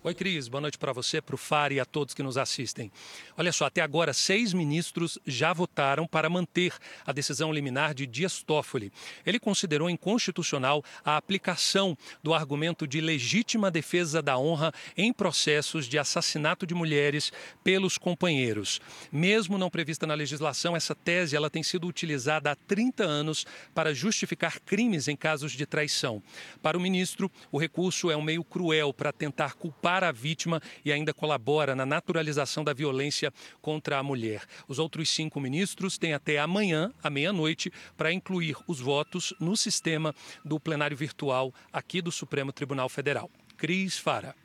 [0.07, 0.47] Oi, Cris.
[0.47, 2.89] Boa noite para você, para o FAR e a todos que nos assistem.
[3.37, 6.73] Olha só, até agora, seis ministros já votaram para manter
[7.05, 8.89] a decisão liminar de Dias Toffoli.
[9.25, 15.99] Ele considerou inconstitucional a aplicação do argumento de legítima defesa da honra em processos de
[15.99, 17.29] assassinato de mulheres
[17.61, 18.79] pelos companheiros.
[19.11, 23.45] Mesmo não prevista na legislação, essa tese ela tem sido utilizada há 30 anos
[23.75, 26.23] para justificar crimes em casos de traição.
[26.61, 30.91] Para o ministro, o recurso é um meio cruel para tentar culpar a vítima e
[30.91, 34.43] ainda colabora na naturalização da violência contra a mulher.
[34.67, 40.13] Os outros cinco ministros têm até amanhã, à meia-noite, para incluir os votos no sistema
[40.43, 43.29] do plenário virtual aqui do Supremo Tribunal Federal.
[43.57, 44.35] Cris Fara.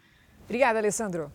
[0.45, 1.31] Obrigada, Alessandro.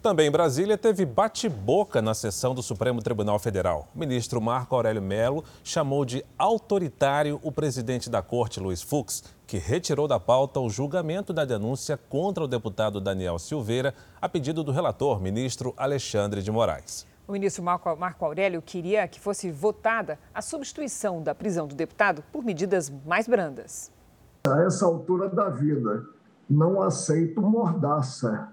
[0.00, 3.90] Também em Brasília teve bate-boca na sessão do Supremo Tribunal Federal.
[3.92, 9.56] O ministro Marco Aurélio Melo chamou de autoritário o presidente da corte, Luiz Fux, que
[9.56, 14.70] retirou da pauta o julgamento da denúncia contra o deputado Daniel Silveira, a pedido do
[14.70, 17.06] relator, ministro Alexandre de Moraes.
[17.26, 17.88] O ministro Marco,
[18.26, 23.90] Aurélio queria que fosse votada a substituição da prisão do deputado por medidas mais brandas.
[24.46, 26.04] A essa altura da vida,
[26.48, 28.52] não aceito mordaça.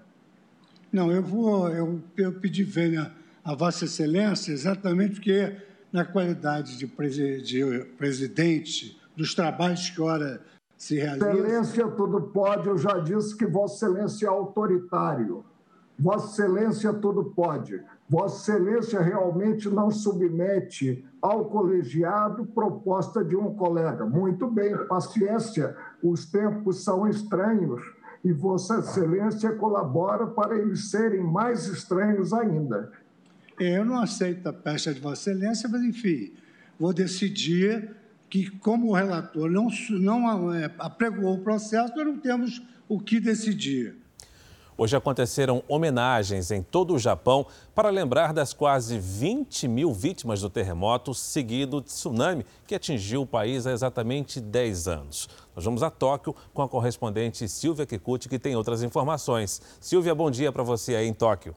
[0.93, 3.11] Não, eu vou, eu, eu pedi vênia
[3.43, 5.57] a Vossa Excelência exatamente porque,
[5.91, 10.41] na qualidade de, presi, de presidente dos trabalhos que ora
[10.77, 11.31] se realiza.
[11.31, 15.45] Excelência tudo pode, eu já disse que Vossa Excelência é autoritário.
[15.97, 17.81] Vossa Excelência tudo pode.
[18.09, 24.05] Vossa Excelência realmente não submete ao colegiado proposta de um colega.
[24.05, 27.81] Muito bem, paciência, os tempos são estranhos
[28.23, 32.91] e Vossa Excelência colabora para eles serem mais estranhos ainda.
[33.59, 36.33] Eu não aceito a pecha de Vossa Excelência, mas, enfim,
[36.77, 37.95] vou decidir
[38.35, 43.17] que, como o relator não, não é, apregoou o processo, nós não temos o que
[43.17, 43.95] decidir.
[44.77, 50.49] Hoje aconteceram homenagens em todo o Japão para lembrar das quase 20 mil vítimas do
[50.49, 55.29] terremoto seguido de tsunami que atingiu o país há exatamente 10 anos.
[55.55, 59.61] Nós vamos a Tóquio com a correspondente Silvia Kikuchi, que tem outras informações.
[59.79, 61.55] Silvia, bom dia para você aí em Tóquio.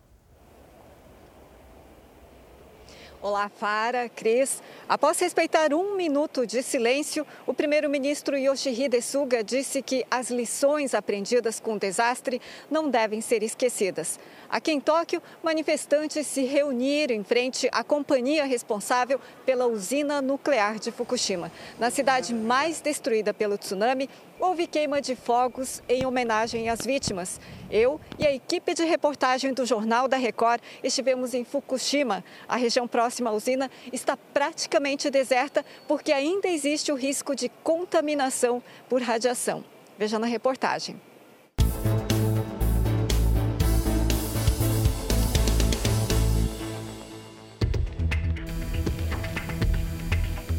[3.20, 4.62] Olá, Fara, Cris.
[4.88, 11.58] Após respeitar um minuto de silêncio, o primeiro-ministro Yoshihide Suga disse que as lições aprendidas
[11.58, 12.40] com o desastre
[12.70, 14.20] não devem ser esquecidas.
[14.48, 20.92] Aqui em Tóquio, manifestantes se reuniram em frente à companhia responsável pela usina nuclear de
[20.92, 21.50] Fukushima.
[21.76, 24.08] Na cidade mais destruída pelo tsunami,
[24.40, 27.40] houve queima de fogos em homenagem às vítimas.
[27.70, 32.24] Eu e a equipe de reportagem do Jornal da Record estivemos em Fukushima.
[32.48, 38.62] A região próxima à usina está praticamente deserta porque ainda existe o risco de contaminação
[38.88, 39.64] por radiação.
[39.98, 41.07] Veja na reportagem.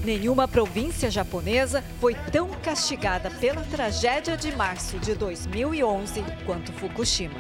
[0.04, 7.40] Nenhuma província japonesa foi tão castigada pela tragédia de março de 2011 quanto Fukushima.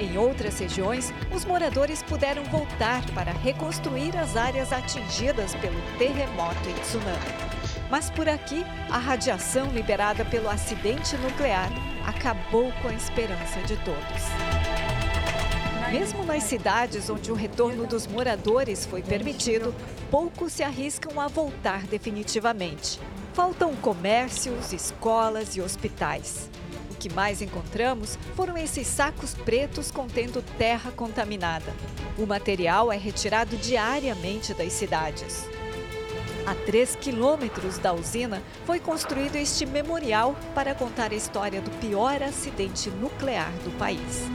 [0.00, 6.80] Em outras regiões, os moradores puderam voltar para reconstruir as áreas atingidas pelo terremoto e
[6.80, 7.48] tsunami.
[7.90, 11.70] Mas por aqui, a radiação liberada pelo acidente nuclear
[12.06, 15.07] acabou com a esperança de todos.
[15.90, 19.74] Mesmo nas cidades onde o retorno dos moradores foi permitido,
[20.10, 23.00] poucos se arriscam a voltar definitivamente.
[23.32, 26.50] Faltam comércios, escolas e hospitais.
[26.90, 31.72] O que mais encontramos foram esses sacos pretos contendo terra contaminada.
[32.18, 35.46] O material é retirado diariamente das cidades.
[36.44, 42.22] A 3 quilômetros da usina foi construído este memorial para contar a história do pior
[42.22, 44.28] acidente nuclear do país.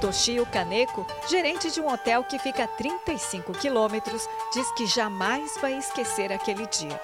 [0.00, 5.76] Toshio Kaneko, gerente de um hotel que fica a 35 quilômetros, diz que jamais vai
[5.78, 7.00] esquecer aquele dia.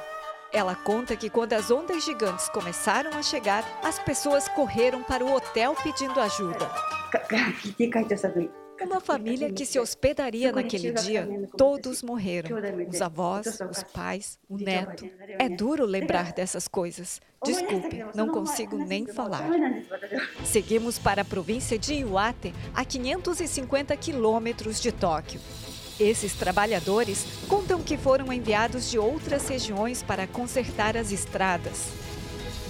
[0.53, 5.33] Ela conta que quando as ondas gigantes começaram a chegar, as pessoas correram para o
[5.33, 6.71] hotel pedindo ajuda.
[8.85, 12.57] Uma família que se hospedaria naquele dia, todos morreram.
[12.89, 15.09] Os avós, os pais, o neto.
[15.39, 17.21] É duro lembrar dessas coisas.
[17.45, 19.49] Desculpe, não consigo nem falar.
[20.45, 25.41] Seguimos para a província de Iwate, a 550 quilômetros de Tóquio.
[25.99, 31.89] Esses trabalhadores contam que foram enviados de outras regiões para consertar as estradas.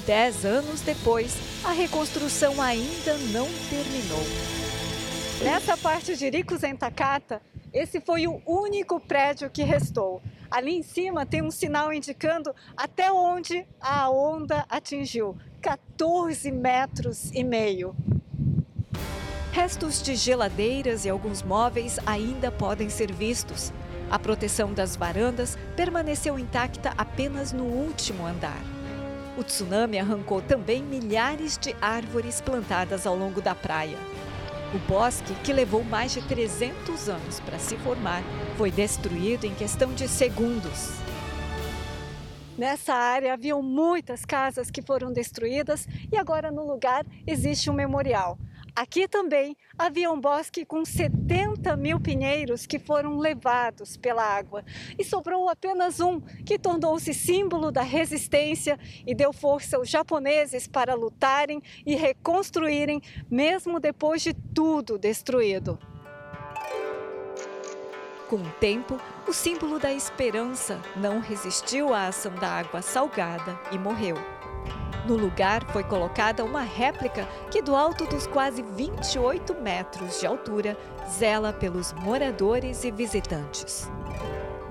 [0.07, 4.62] Dez anos depois, a reconstrução ainda não terminou.
[5.43, 10.22] Nessa parte de Rikuzen Takata, esse foi o único prédio que restou.
[10.49, 17.43] Ali em cima tem um sinal indicando até onde a onda atingiu, 14 metros e
[17.43, 17.97] meio.
[19.51, 23.72] Restos de geladeiras e alguns móveis ainda podem ser vistos.
[24.11, 28.62] A proteção das varandas permaneceu intacta apenas no último andar.
[29.36, 33.99] O tsunami arrancou também milhares de árvores plantadas ao longo da praia.
[34.75, 38.23] O bosque, que levou mais de 300 anos para se formar,
[38.57, 40.93] foi destruído em questão de segundos.
[42.57, 48.39] Nessa área haviam muitas casas que foram destruídas e agora no lugar existe um memorial.
[48.75, 54.64] Aqui também havia um bosque com 70 mil pinheiros que foram levados pela água
[54.99, 60.95] e sobrou apenas um, que tornou-se símbolo da resistência e deu força aos japoneses para
[60.95, 65.79] lutarem e reconstruírem, mesmo depois de tudo destruído.
[68.31, 68.99] Com o tempo,
[69.29, 74.16] o símbolo da esperança não resistiu à ação da água salgada e morreu.
[75.07, 80.79] No lugar foi colocada uma réplica que, do alto dos quase 28 metros de altura,
[81.11, 83.91] zela pelos moradores e visitantes.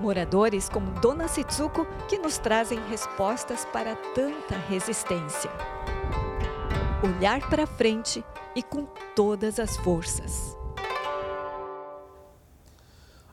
[0.00, 5.50] Moradores como Dona Setsuko que nos trazem respostas para tanta resistência.
[7.04, 8.24] Olhar para frente
[8.56, 10.56] e com todas as forças.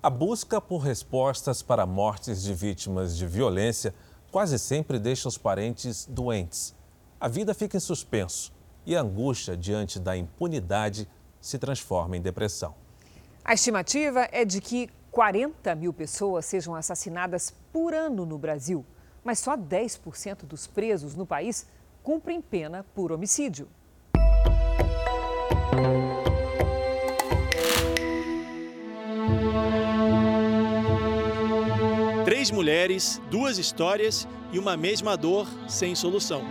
[0.04, 3.96] A busca por respostas para mortes de vítimas de violência
[4.32, 6.79] quase sempre deixa os parentes doentes.
[7.22, 8.54] A vida fica em suspenso
[8.86, 11.06] e a angústia diante da impunidade
[11.42, 12.74] se transforma em depressão.
[13.44, 18.86] A estimativa é de que 40 mil pessoas sejam assassinadas por ano no Brasil,
[19.22, 21.68] mas só 10% dos presos no país
[22.02, 23.68] cumprem pena por homicídio.
[32.24, 36.44] Três mulheres, duas histórias e uma mesma dor sem solução.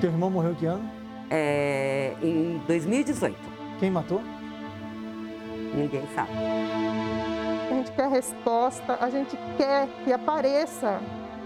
[0.00, 0.88] Teu irmão morreu que ano?
[1.28, 3.36] É, em 2018.
[3.80, 4.22] Quem matou?
[5.74, 6.30] Ninguém sabe.
[7.70, 11.00] A gente quer resposta, a gente quer que apareça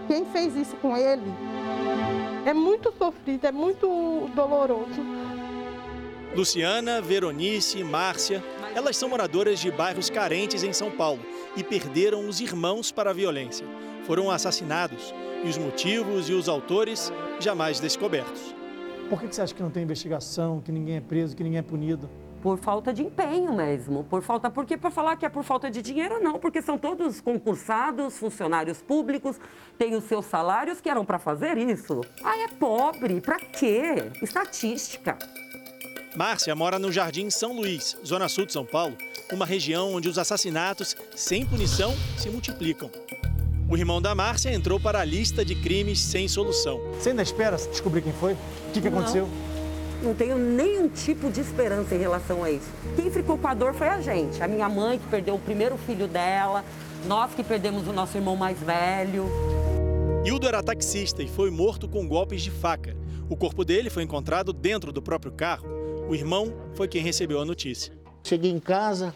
[0.07, 1.33] quem fez isso com ele.
[2.45, 5.01] É muito sofrido, é muito doloroso.
[6.35, 8.43] Luciana, Veronice e Márcia,
[8.75, 11.21] elas são moradoras de bairros carentes em São Paulo
[11.57, 13.67] e perderam os irmãos para a violência.
[14.07, 17.13] Foram assassinados e os motivos e os autores
[17.43, 18.55] jamais descobertos.
[19.11, 21.63] Por que você acha que não tem investigação, que ninguém é preso, que ninguém é
[21.63, 22.09] punido?
[22.41, 25.81] Por falta de empenho mesmo, por falta, porque para falar que é por falta de
[25.81, 29.39] dinheiro não, porque são todos concursados, funcionários públicos,
[29.79, 32.01] têm os seus salários que eram para fazer isso.
[32.25, 34.11] Ah, é pobre, para quê?
[34.21, 35.17] Estatística.
[36.17, 38.97] Márcia mora no Jardim São Luís, zona sul de São Paulo,
[39.33, 42.91] uma região onde os assassinatos sem punição se multiplicam.
[43.73, 46.79] O irmão da Márcia entrou para a lista de crimes sem solução.
[46.93, 48.35] Você ainda espera descobrir quem foi?
[48.35, 48.37] O
[48.75, 49.27] que, que aconteceu?
[50.03, 52.69] Não tenho nenhum tipo de esperança em relação a isso.
[52.95, 54.43] Quem ficou com a dor foi a gente.
[54.43, 56.63] A minha mãe, que perdeu o primeiro filho dela,
[57.07, 59.25] nós que perdemos o nosso irmão mais velho.
[60.23, 62.95] Hildo era taxista e foi morto com golpes de faca.
[63.27, 65.67] O corpo dele foi encontrado dentro do próprio carro.
[66.11, 67.95] O irmão foi quem recebeu a notícia.
[68.23, 69.15] Cheguei em casa,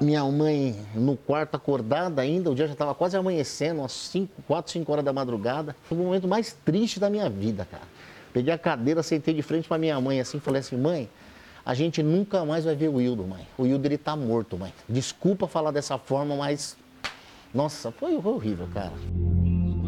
[0.00, 4.72] minha mãe no quarto acordada ainda, o dia já estava quase amanhecendo, umas 5, 4,
[4.72, 5.76] 5 horas da madrugada.
[5.84, 7.84] Foi o momento mais triste da minha vida, cara.
[8.32, 11.08] Peguei a cadeira, sentei de frente para minha mãe assim, falei assim, mãe,
[11.64, 13.46] a gente nunca mais vai ver o Wildo, mãe.
[13.56, 14.72] O Wildo ele tá morto, mãe.
[14.88, 16.76] Desculpa falar dessa forma, mas
[17.54, 18.92] nossa, foi horrível, cara.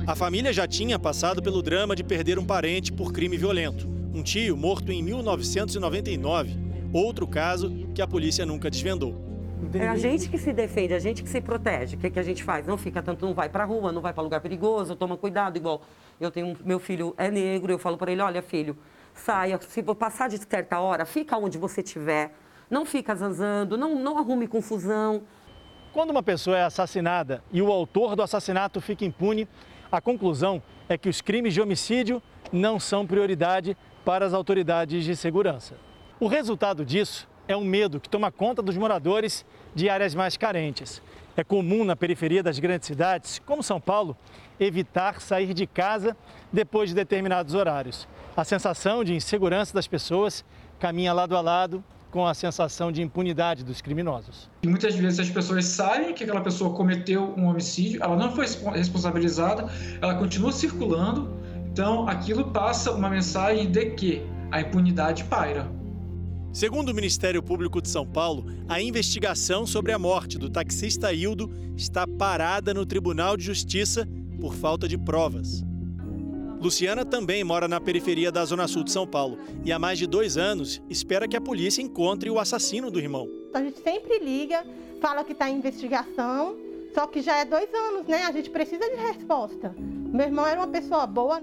[0.07, 3.89] A família já tinha passado pelo drama de perder um parente por crime violento.
[4.15, 6.57] Um tio morto em 1999.
[6.93, 9.26] Outro caso que a polícia nunca desvendou.
[9.75, 11.97] É a gente que se defende, a gente que se protege.
[11.97, 12.67] O que, que a gente faz?
[12.67, 15.57] Não fica tanto, não vai pra rua, não vai para lugar perigoso, toma cuidado.
[15.57, 15.83] Igual
[16.21, 18.77] eu tenho, meu filho é negro, eu falo para ele, olha filho,
[19.15, 22.33] saia, se for passar de certa hora, fica onde você estiver.
[22.71, 25.23] Não fica zanzando, não, não arrume confusão.
[25.93, 29.49] Quando uma pessoa é assassinada e o autor do assassinato fica impune,
[29.91, 35.17] a conclusão é que os crimes de homicídio não são prioridade para as autoridades de
[35.17, 35.75] segurança.
[36.21, 39.45] O resultado disso é um medo que toma conta dos moradores
[39.75, 41.03] de áreas mais carentes.
[41.37, 44.17] É comum na periferia das grandes cidades, como São Paulo,
[44.59, 46.17] evitar sair de casa
[46.53, 48.09] depois de determinados horários.
[48.37, 50.45] A sensação de insegurança das pessoas
[50.79, 54.49] caminha lado a lado com a sensação de impunidade dos criminosos.
[54.65, 59.69] Muitas vezes as pessoas sabem que aquela pessoa cometeu um homicídio, ela não foi responsabilizada,
[60.01, 61.37] ela continua circulando,
[61.71, 65.71] então aquilo passa uma mensagem de que a impunidade paira.
[66.57, 71.53] Segundo o Ministério Público de São Paulo, a investigação sobre a morte do taxista Hildo
[71.77, 74.09] está parada no Tribunal de Justiça
[74.41, 75.63] por falta de provas.
[76.59, 80.07] Luciana também mora na periferia da Zona Sul de São Paulo e há mais de
[80.07, 83.29] dois anos espera que a polícia encontre o assassino do irmão.
[83.53, 84.65] A gente sempre liga,
[84.99, 86.57] fala que está em investigação,
[86.95, 88.23] só que já é dois anos, né?
[88.23, 89.75] A gente precisa de resposta.
[89.79, 91.43] Meu irmão era uma pessoa boa.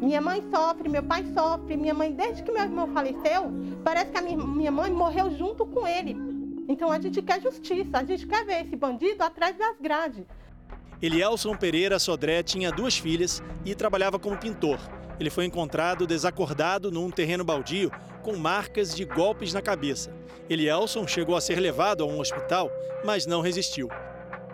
[0.00, 1.76] Minha mãe sofre, meu pai sofre.
[1.76, 3.52] Minha mãe, desde que meu irmão faleceu,
[3.84, 6.16] parece que a minha mãe morreu junto com ele.
[6.68, 10.24] Então a gente quer justiça, a gente quer ver esse bandido atrás das grades.
[11.02, 14.78] Elielson Pereira Sodré tinha duas filhas e trabalhava como pintor.
[15.18, 17.90] Ele foi encontrado desacordado num terreno baldio
[18.22, 20.14] com marcas de golpes na cabeça.
[20.48, 22.70] Elielson chegou a ser levado a um hospital,
[23.04, 23.88] mas não resistiu.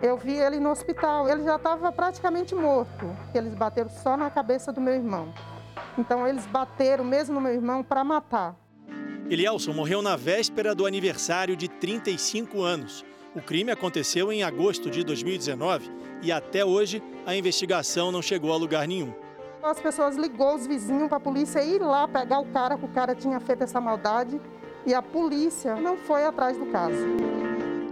[0.01, 3.15] Eu vi ele no hospital, ele já estava praticamente morto.
[3.33, 5.33] Eles bateram só na cabeça do meu irmão.
[5.97, 8.55] Então eles bateram mesmo no meu irmão para matar.
[9.27, 13.03] Elielson morreu na véspera do aniversário de 35 anos.
[13.35, 15.91] O crime aconteceu em agosto de 2019
[16.21, 19.13] e até hoje a investigação não chegou a lugar nenhum.
[19.63, 22.89] As pessoas ligou os vizinhos para a polícia ir lá pegar o cara, que o
[22.89, 24.39] cara tinha feito essa maldade,
[24.85, 27.05] e a polícia não foi atrás do caso.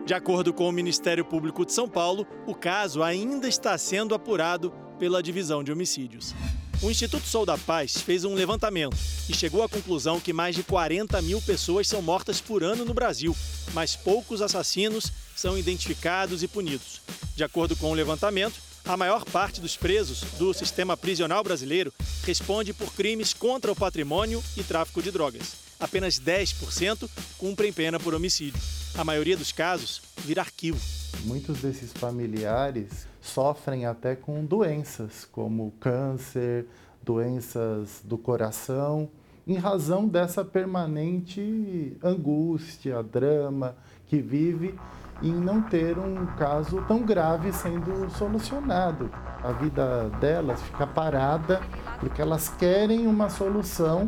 [0.05, 4.71] De acordo com o Ministério Público de São Paulo, o caso ainda está sendo apurado
[4.99, 6.35] pela Divisão de Homicídios.
[6.83, 8.95] O Instituto Sol da Paz fez um levantamento
[9.27, 12.93] e chegou à conclusão que mais de 40 mil pessoas são mortas por ano no
[12.93, 13.35] Brasil,
[13.73, 17.01] mas poucos assassinos são identificados e punidos.
[17.35, 21.91] De acordo com o levantamento, A maior parte dos presos do sistema prisional brasileiro
[22.23, 25.64] responde por crimes contra o patrimônio e tráfico de drogas.
[25.79, 28.61] Apenas 10% cumprem pena por homicídio.
[28.97, 30.79] A maioria dos casos vira arquivo.
[31.25, 36.65] Muitos desses familiares sofrem até com doenças como câncer,
[37.03, 39.09] doenças do coração,
[39.47, 43.75] em razão dessa permanente angústia, drama
[44.07, 44.75] que vive
[45.21, 49.09] em não ter um caso tão grave sendo solucionado.
[49.43, 51.61] A vida delas fica parada
[51.99, 54.07] porque elas querem uma solução,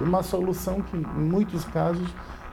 [0.00, 2.08] uma solução que em muitos casos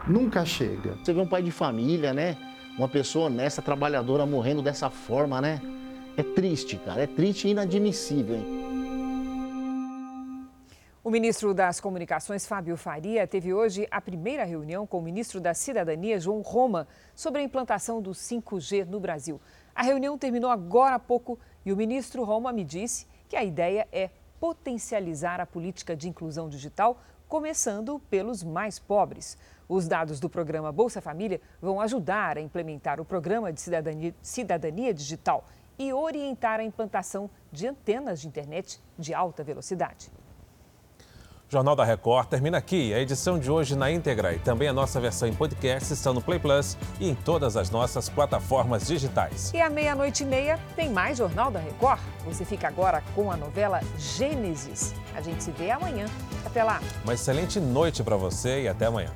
[0.07, 0.95] nunca chega.
[1.03, 2.37] Você vê um pai de família, né?
[2.77, 5.61] Uma pessoa honesta, trabalhadora morrendo dessa forma, né?
[6.17, 7.03] É triste, cara.
[7.03, 8.63] É triste e inadmissível, hein?
[11.03, 15.53] O ministro das Comunicações, Fábio Faria, teve hoje a primeira reunião com o ministro da
[15.53, 19.41] Cidadania, João Roma, sobre a implantação do 5G no Brasil.
[19.75, 23.85] A reunião terminou agora há pouco e o ministro Roma me disse que a ideia
[23.91, 27.01] é potencializar a política de inclusão digital,
[27.33, 29.39] começando pelos mais pobres.
[29.67, 34.93] Os dados do programa Bolsa Família vão ajudar a implementar o programa de cidadania, cidadania
[34.93, 35.43] digital
[35.79, 40.11] e orientar a implantação de antenas de internet de alta velocidade.
[41.53, 42.91] Jornal da Record termina aqui.
[42.95, 46.19] A edição de hoje na íntegra e também a nossa versão em podcast estão no
[46.19, 49.51] Play Plus e em todas as nossas plataformas digitais.
[49.53, 51.99] E à meia-noite e meia tem mais Jornal da Record.
[52.25, 54.95] Você fica agora com a novela Gênesis.
[55.13, 56.07] A gente se vê amanhã.
[56.43, 56.81] Até lá.
[57.03, 59.11] Uma excelente noite para você e até amanhã.